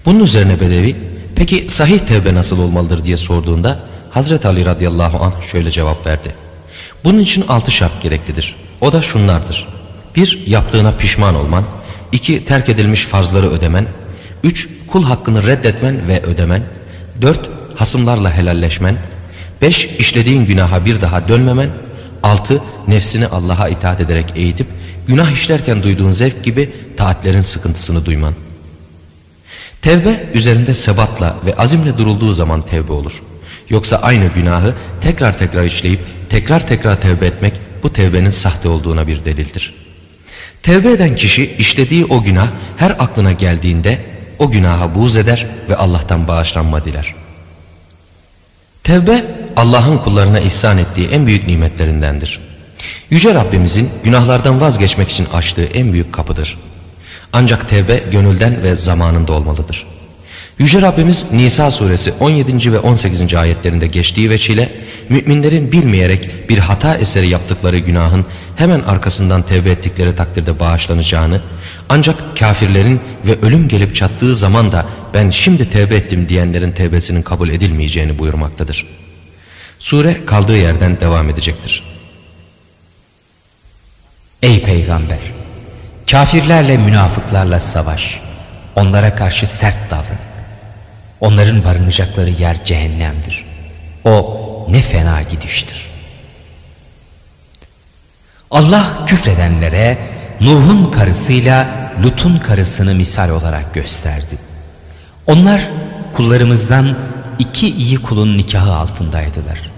Bunun 0.04 0.20
üzerine 0.20 0.60
bedevi 0.60 0.96
peki 1.36 1.66
sahih 1.68 1.98
tevbe 1.98 2.34
nasıl 2.34 2.58
olmalıdır 2.58 3.04
diye 3.04 3.16
sorduğunda 3.16 3.78
Hazreti 4.10 4.48
Ali 4.48 4.64
radıyallahu 4.64 5.24
anh 5.24 5.42
şöyle 5.52 5.70
cevap 5.70 6.06
verdi. 6.06 6.34
Bunun 7.04 7.18
için 7.18 7.44
altı 7.48 7.70
şart 7.70 8.02
gereklidir. 8.02 8.56
O 8.80 8.92
da 8.92 9.00
şunlardır. 9.02 9.68
Bir, 10.16 10.42
yaptığına 10.46 10.92
pişman 10.92 11.34
olman. 11.34 11.64
iki 12.12 12.44
terk 12.44 12.68
edilmiş 12.68 13.04
farzları 13.04 13.50
ödemen. 13.50 13.86
Üç, 14.44 14.68
kul 14.86 15.04
hakkını 15.04 15.46
reddetmen 15.46 16.08
ve 16.08 16.22
ödemen. 16.22 16.62
Dört, 17.22 17.48
hasımlarla 17.74 18.32
helalleşmen. 18.32 18.96
Beş, 19.62 19.86
işlediğin 19.86 20.46
günaha 20.46 20.84
bir 20.84 21.00
daha 21.00 21.28
dönmemen. 21.28 21.70
Altı, 22.22 22.62
nefsini 22.88 23.26
Allah'a 23.26 23.68
itaat 23.68 24.00
ederek 24.00 24.32
eğitip 24.34 24.66
günah 25.06 25.30
işlerken 25.30 25.82
duyduğun 25.82 26.10
zevk 26.10 26.44
gibi 26.44 26.72
taatlerin 26.96 27.40
sıkıntısını 27.40 28.04
duyman. 28.04 28.34
Tevbe 29.82 30.30
üzerinde 30.34 30.74
sebatla 30.74 31.36
ve 31.46 31.56
azimle 31.56 31.98
durulduğu 31.98 32.32
zaman 32.32 32.62
tevbe 32.62 32.92
olur. 32.92 33.22
Yoksa 33.70 33.96
aynı 33.96 34.26
günahı 34.26 34.74
tekrar 35.00 35.38
tekrar 35.38 35.64
işleyip 35.64 36.00
tekrar 36.28 36.66
tekrar 36.66 37.00
tevbe 37.00 37.26
etmek 37.26 37.54
bu 37.82 37.92
tevbenin 37.92 38.30
sahte 38.30 38.68
olduğuna 38.68 39.06
bir 39.06 39.24
delildir. 39.24 39.74
Tevbe 40.62 40.90
eden 40.90 41.16
kişi 41.16 41.56
işlediği 41.56 42.04
o 42.04 42.22
günah 42.22 42.50
her 42.76 42.90
aklına 42.90 43.32
geldiğinde 43.32 44.00
o 44.38 44.50
günaha 44.50 44.94
buğz 44.94 45.16
eder 45.16 45.46
ve 45.68 45.76
Allah'tan 45.76 46.28
bağışlanma 46.28 46.84
diler. 46.84 47.14
Tevbe 48.84 49.24
Allah'ın 49.56 49.98
kullarına 49.98 50.40
ihsan 50.40 50.78
ettiği 50.78 51.08
en 51.08 51.26
büyük 51.26 51.46
nimetlerindendir. 51.46 52.40
Yüce 53.10 53.34
Rabbimizin 53.34 53.90
günahlardan 54.04 54.60
vazgeçmek 54.60 55.10
için 55.10 55.26
açtığı 55.32 55.64
en 55.64 55.92
büyük 55.92 56.12
kapıdır. 56.12 56.58
Ancak 57.32 57.68
tevbe 57.68 58.02
gönülden 58.12 58.62
ve 58.62 58.76
zamanında 58.76 59.32
olmalıdır. 59.32 59.86
Yüce 60.58 60.82
Rabbimiz 60.82 61.32
Nisa 61.32 61.70
suresi 61.70 62.12
17. 62.20 62.72
ve 62.72 62.78
18. 62.78 63.34
ayetlerinde 63.34 63.86
geçtiği 63.86 64.30
veçile 64.30 64.72
müminlerin 65.08 65.72
bilmeyerek 65.72 66.48
bir 66.48 66.58
hata 66.58 66.94
eseri 66.94 67.28
yaptıkları 67.28 67.78
günahın 67.78 68.26
hemen 68.56 68.80
arkasından 68.80 69.42
tevbe 69.42 69.70
ettikleri 69.70 70.16
takdirde 70.16 70.58
bağışlanacağını 70.58 71.40
ancak 71.88 72.36
kafirlerin 72.38 73.00
ve 73.26 73.38
ölüm 73.42 73.68
gelip 73.68 73.96
çattığı 73.96 74.36
zaman 74.36 74.72
da 74.72 74.86
ben 75.14 75.30
şimdi 75.30 75.70
tevbe 75.70 75.96
ettim 75.96 76.28
diyenlerin 76.28 76.72
tevbesinin 76.72 77.22
kabul 77.22 77.48
edilmeyeceğini 77.48 78.18
buyurmaktadır. 78.18 78.86
Sure 79.78 80.24
kaldığı 80.26 80.56
yerden 80.56 81.00
devam 81.00 81.30
edecektir. 81.30 81.84
Ey 84.42 84.62
peygamber! 84.62 85.18
Kafirlerle 86.10 86.76
münafıklarla 86.76 87.60
savaş. 87.60 88.20
Onlara 88.76 89.14
karşı 89.14 89.46
sert 89.46 89.90
davran. 89.90 90.27
Onların 91.20 91.64
barınacakları 91.64 92.30
yer 92.30 92.64
cehennemdir. 92.64 93.44
O 94.04 94.38
ne 94.68 94.82
fena 94.82 95.22
gidiştir. 95.22 95.88
Allah 98.50 98.86
küfredenlere 99.06 99.98
Nuh'un 100.40 100.90
karısıyla 100.90 101.68
Lut'un 102.04 102.38
karısını 102.38 102.94
misal 102.94 103.28
olarak 103.28 103.74
gösterdi. 103.74 104.38
Onlar 105.26 105.62
kullarımızdan 106.12 106.96
iki 107.38 107.70
iyi 107.70 108.02
kulun 108.02 108.38
nikahı 108.38 108.74
altındaydılar. 108.74 109.70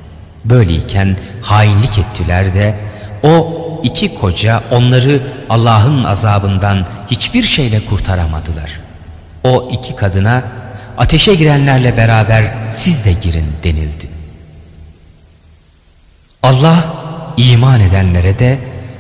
Böyleyken 0.45 1.17
hainlik 1.43 1.99
ettiler 1.99 2.55
de 2.55 2.75
o 3.23 3.57
iki 3.83 4.15
koca 4.15 4.63
onları 4.71 5.23
Allah'ın 5.49 6.05
azabından 6.05 6.87
hiçbir 7.11 7.43
şeyle 7.43 7.87
kurtaramadılar. 7.87 8.81
O 9.45 9.69
iki 9.73 9.97
kadına 9.97 10.43
ateşe 11.01 11.35
girenlerle 11.35 11.97
beraber 11.97 12.45
siz 12.71 13.05
de 13.05 13.13
girin 13.13 13.47
denildi. 13.65 14.09
Allah 16.43 16.95
iman 17.37 17.81
edenlere 17.81 18.39
de 18.39 18.59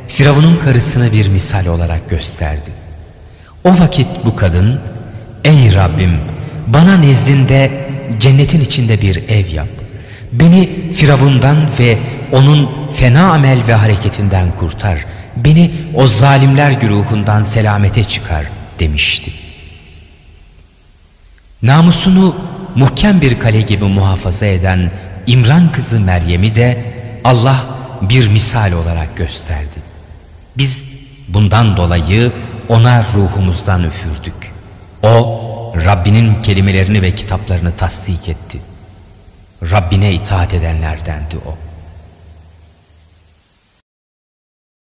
Firavun'un 0.08 0.56
karısını 0.56 1.12
bir 1.12 1.28
misal 1.28 1.66
olarak 1.66 2.10
gösterdi. 2.10 2.70
O 3.64 3.78
vakit 3.78 4.06
bu 4.24 4.36
kadın 4.36 4.80
ey 5.44 5.74
Rabbim 5.74 6.20
bana 6.66 6.96
nezdinde 6.96 7.88
cennetin 8.20 8.60
içinde 8.60 9.00
bir 9.00 9.28
ev 9.28 9.46
yap. 9.46 9.68
Beni 10.32 10.92
Firavundan 10.94 11.56
ve 11.78 11.98
onun 12.32 12.70
fena 12.92 13.32
amel 13.32 13.66
ve 13.68 13.74
hareketinden 13.74 14.48
kurtar. 14.58 15.06
Beni 15.36 15.70
o 15.94 16.06
zalimler 16.06 16.70
güruhundan 16.70 17.42
selamete 17.42 18.04
çıkar 18.04 18.44
demişti. 18.78 19.49
Namusunu 21.62 22.36
muhkem 22.74 23.20
bir 23.20 23.38
kale 23.38 23.60
gibi 23.60 23.84
muhafaza 23.84 24.46
eden 24.46 24.90
İmran 25.26 25.72
kızı 25.72 26.00
Meryem'i 26.00 26.54
de 26.54 26.84
Allah 27.24 27.64
bir 28.02 28.28
misal 28.28 28.72
olarak 28.72 29.16
gösterdi. 29.16 29.80
Biz 30.58 30.86
bundan 31.28 31.76
dolayı 31.76 32.32
ona 32.68 33.04
ruhumuzdan 33.14 33.84
üfürdük. 33.84 34.52
O 35.02 35.40
Rabbinin 35.84 36.42
kelimelerini 36.42 37.02
ve 37.02 37.14
kitaplarını 37.14 37.76
tasdik 37.76 38.28
etti. 38.28 38.58
Rabbine 39.70 40.12
itaat 40.12 40.54
edenlerdendi 40.54 41.36
o. 41.46 41.69